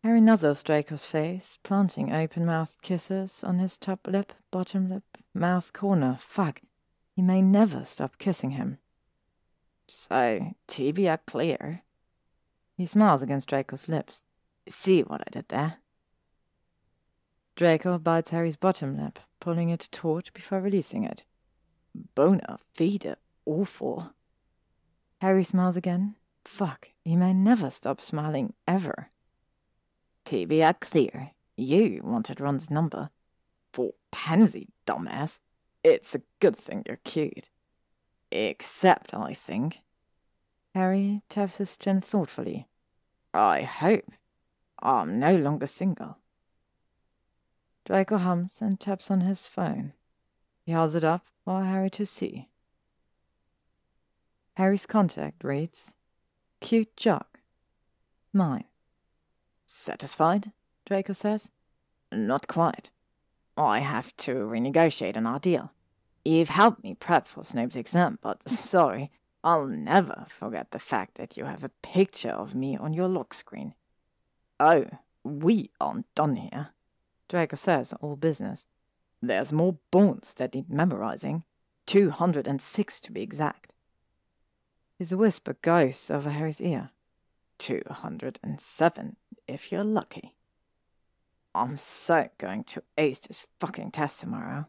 Harry 0.03 0.19
nuzzles 0.19 0.61
Draco's 0.61 1.05
face, 1.05 1.57
planting 1.63 2.11
open-mouthed 2.11 2.81
kisses 2.81 3.45
on 3.45 3.59
his 3.59 3.77
top 3.77 4.05
lip, 4.05 4.33
bottom 4.51 4.89
lip, 4.89 5.05
mouth 5.33 5.71
corner. 5.71 6.17
Fuck, 6.19 6.63
he 7.15 7.21
may 7.21 7.41
never 7.41 7.85
stop 7.85 8.17
kissing 8.17 8.51
him. 8.51 8.79
So, 9.87 10.53
tibia 10.67 11.21
clear. 11.25 11.83
He 12.75 12.85
smiles 12.85 13.21
against 13.21 13.47
Draco's 13.47 13.87
lips. 13.87 14.23
See 14.67 15.01
what 15.01 15.21
I 15.21 15.29
did 15.31 15.49
there? 15.49 15.77
Draco 17.55 17.97
bites 17.97 18.31
Harry's 18.31 18.55
bottom 18.55 18.97
lip, 18.97 19.19
pulling 19.39 19.69
it 19.69 19.87
taut 19.91 20.31
before 20.33 20.59
releasing 20.59 21.03
it. 21.03 21.23
Bona 22.15 22.59
fide 22.73 23.15
awful. 23.45 24.13
Harry 25.21 25.43
smiles 25.43 25.77
again. 25.77 26.15
Fuck, 26.43 26.89
he 27.03 27.15
may 27.15 27.33
never 27.33 27.69
stop 27.69 28.01
smiling, 28.01 28.53
ever. 28.67 29.09
Tibia 30.25 30.75
clear. 30.79 31.31
You 31.55 32.01
wanted 32.03 32.41
Ron's 32.41 32.69
number. 32.69 33.09
For 33.71 33.93
Pansy, 34.11 34.69
dumbass. 34.85 35.39
It's 35.83 36.15
a 36.15 36.21
good 36.39 36.55
thing 36.55 36.83
you're 36.85 36.99
cute. 37.03 37.49
Except, 38.31 39.13
I 39.13 39.33
think. 39.33 39.79
Harry 40.73 41.21
taps 41.29 41.57
his 41.57 41.77
chin 41.77 42.01
thoughtfully. 42.01 42.67
I 43.33 43.61
hope. 43.61 44.11
I'm 44.79 45.19
no 45.19 45.35
longer 45.35 45.67
single. 45.67 46.17
Draco 47.85 48.17
hums 48.17 48.61
and 48.61 48.79
taps 48.79 49.11
on 49.11 49.21
his 49.21 49.45
phone. 49.45 49.93
He 50.65 50.71
holds 50.71 50.95
it 50.95 51.03
up 51.03 51.27
for 51.43 51.63
Harry 51.63 51.89
to 51.91 52.05
see. 52.05 52.49
Harry's 54.55 54.85
contact 54.85 55.43
reads, 55.43 55.95
Cute 56.61 56.95
jock. 56.97 57.39
Mine. 58.33 58.65
Satisfied? 59.65 60.51
Draco 60.85 61.13
says. 61.13 61.49
Not 62.11 62.47
quite. 62.47 62.89
I 63.57 63.79
have 63.79 64.15
to 64.17 64.33
renegotiate 64.35 65.17
on 65.17 65.27
our 65.27 65.39
deal. 65.39 65.71
You've 66.23 66.49
helped 66.49 66.83
me 66.83 66.95
prep 66.95 67.27
for 67.27 67.43
Snape's 67.43 67.75
exam, 67.75 68.17
but 68.21 68.47
sorry, 68.49 69.11
I'll 69.43 69.67
never 69.67 70.25
forget 70.29 70.71
the 70.71 70.79
fact 70.79 71.15
that 71.15 71.37
you 71.37 71.45
have 71.45 71.63
a 71.63 71.69
picture 71.83 72.31
of 72.31 72.55
me 72.55 72.75
on 72.75 72.93
your 72.93 73.07
lock 73.07 73.33
screen. 73.33 73.75
Oh, 74.59 74.85
we 75.23 75.71
aren't 75.81 76.13
done 76.15 76.35
here. 76.35 76.69
Draco 77.27 77.55
says, 77.55 77.93
all 78.01 78.15
business. 78.15 78.67
There's 79.21 79.51
more 79.51 79.77
bones 79.91 80.33
that 80.35 80.53
need 80.53 80.69
memorizing. 80.69 81.43
Two 81.85 82.09
hundred 82.11 82.47
and 82.47 82.61
six 82.61 83.01
to 83.01 83.11
be 83.11 83.21
exact. 83.21 83.73
His 84.97 85.13
whisper 85.13 85.57
goes 85.61 86.09
over 86.09 86.29
Harry's 86.29 86.61
ear. 86.61 86.91
Two 87.57 87.81
hundred 87.89 88.39
and 88.43 88.59
seven, 88.59 89.17
if 89.47 89.71
you're 89.71 89.83
lucky. 89.83 90.35
I'm 91.53 91.77
so 91.77 92.29
going 92.37 92.63
to 92.65 92.83
ace 92.97 93.19
this 93.19 93.47
fucking 93.59 93.91
test 93.91 94.19
tomorrow. 94.19 94.67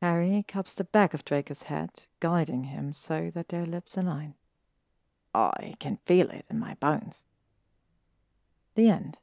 Harry 0.00 0.44
cups 0.46 0.74
the 0.74 0.84
back 0.84 1.14
of 1.14 1.24
Draco's 1.24 1.64
head, 1.64 2.04
guiding 2.20 2.64
him 2.64 2.92
so 2.92 3.30
that 3.34 3.48
their 3.48 3.64
lips 3.64 3.96
align. 3.96 4.34
I 5.34 5.74
can 5.78 5.98
feel 6.04 6.28
it 6.30 6.44
in 6.50 6.58
my 6.58 6.74
bones. 6.74 7.22
The 8.74 8.88
end. 8.88 9.18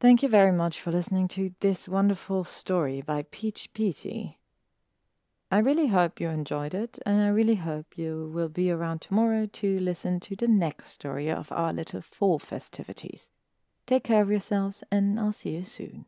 Thank 0.00 0.22
you 0.22 0.28
very 0.28 0.52
much 0.52 0.80
for 0.80 0.90
listening 0.90 1.28
to 1.28 1.54
this 1.60 1.88
wonderful 1.88 2.44
story 2.44 3.00
by 3.00 3.22
peachpety. 3.22 4.36
I 5.50 5.58
really 5.58 5.86
hope 5.86 6.20
you 6.20 6.28
enjoyed 6.28 6.74
it, 6.74 6.98
and 7.06 7.22
I 7.22 7.28
really 7.28 7.54
hope 7.54 7.96
you 7.96 8.30
will 8.34 8.48
be 8.48 8.70
around 8.70 9.00
tomorrow 9.00 9.46
to 9.46 9.78
listen 9.78 10.20
to 10.20 10.36
the 10.36 10.48
next 10.48 10.88
story 10.90 11.30
of 11.30 11.52
our 11.52 11.72
little 11.72 12.00
fall 12.00 12.38
festivities. 12.38 13.30
Take 13.86 14.04
care 14.04 14.22
of 14.22 14.30
yourselves, 14.30 14.82
and 14.90 15.18
I'll 15.18 15.32
see 15.32 15.50
you 15.50 15.62
soon. 15.62 16.06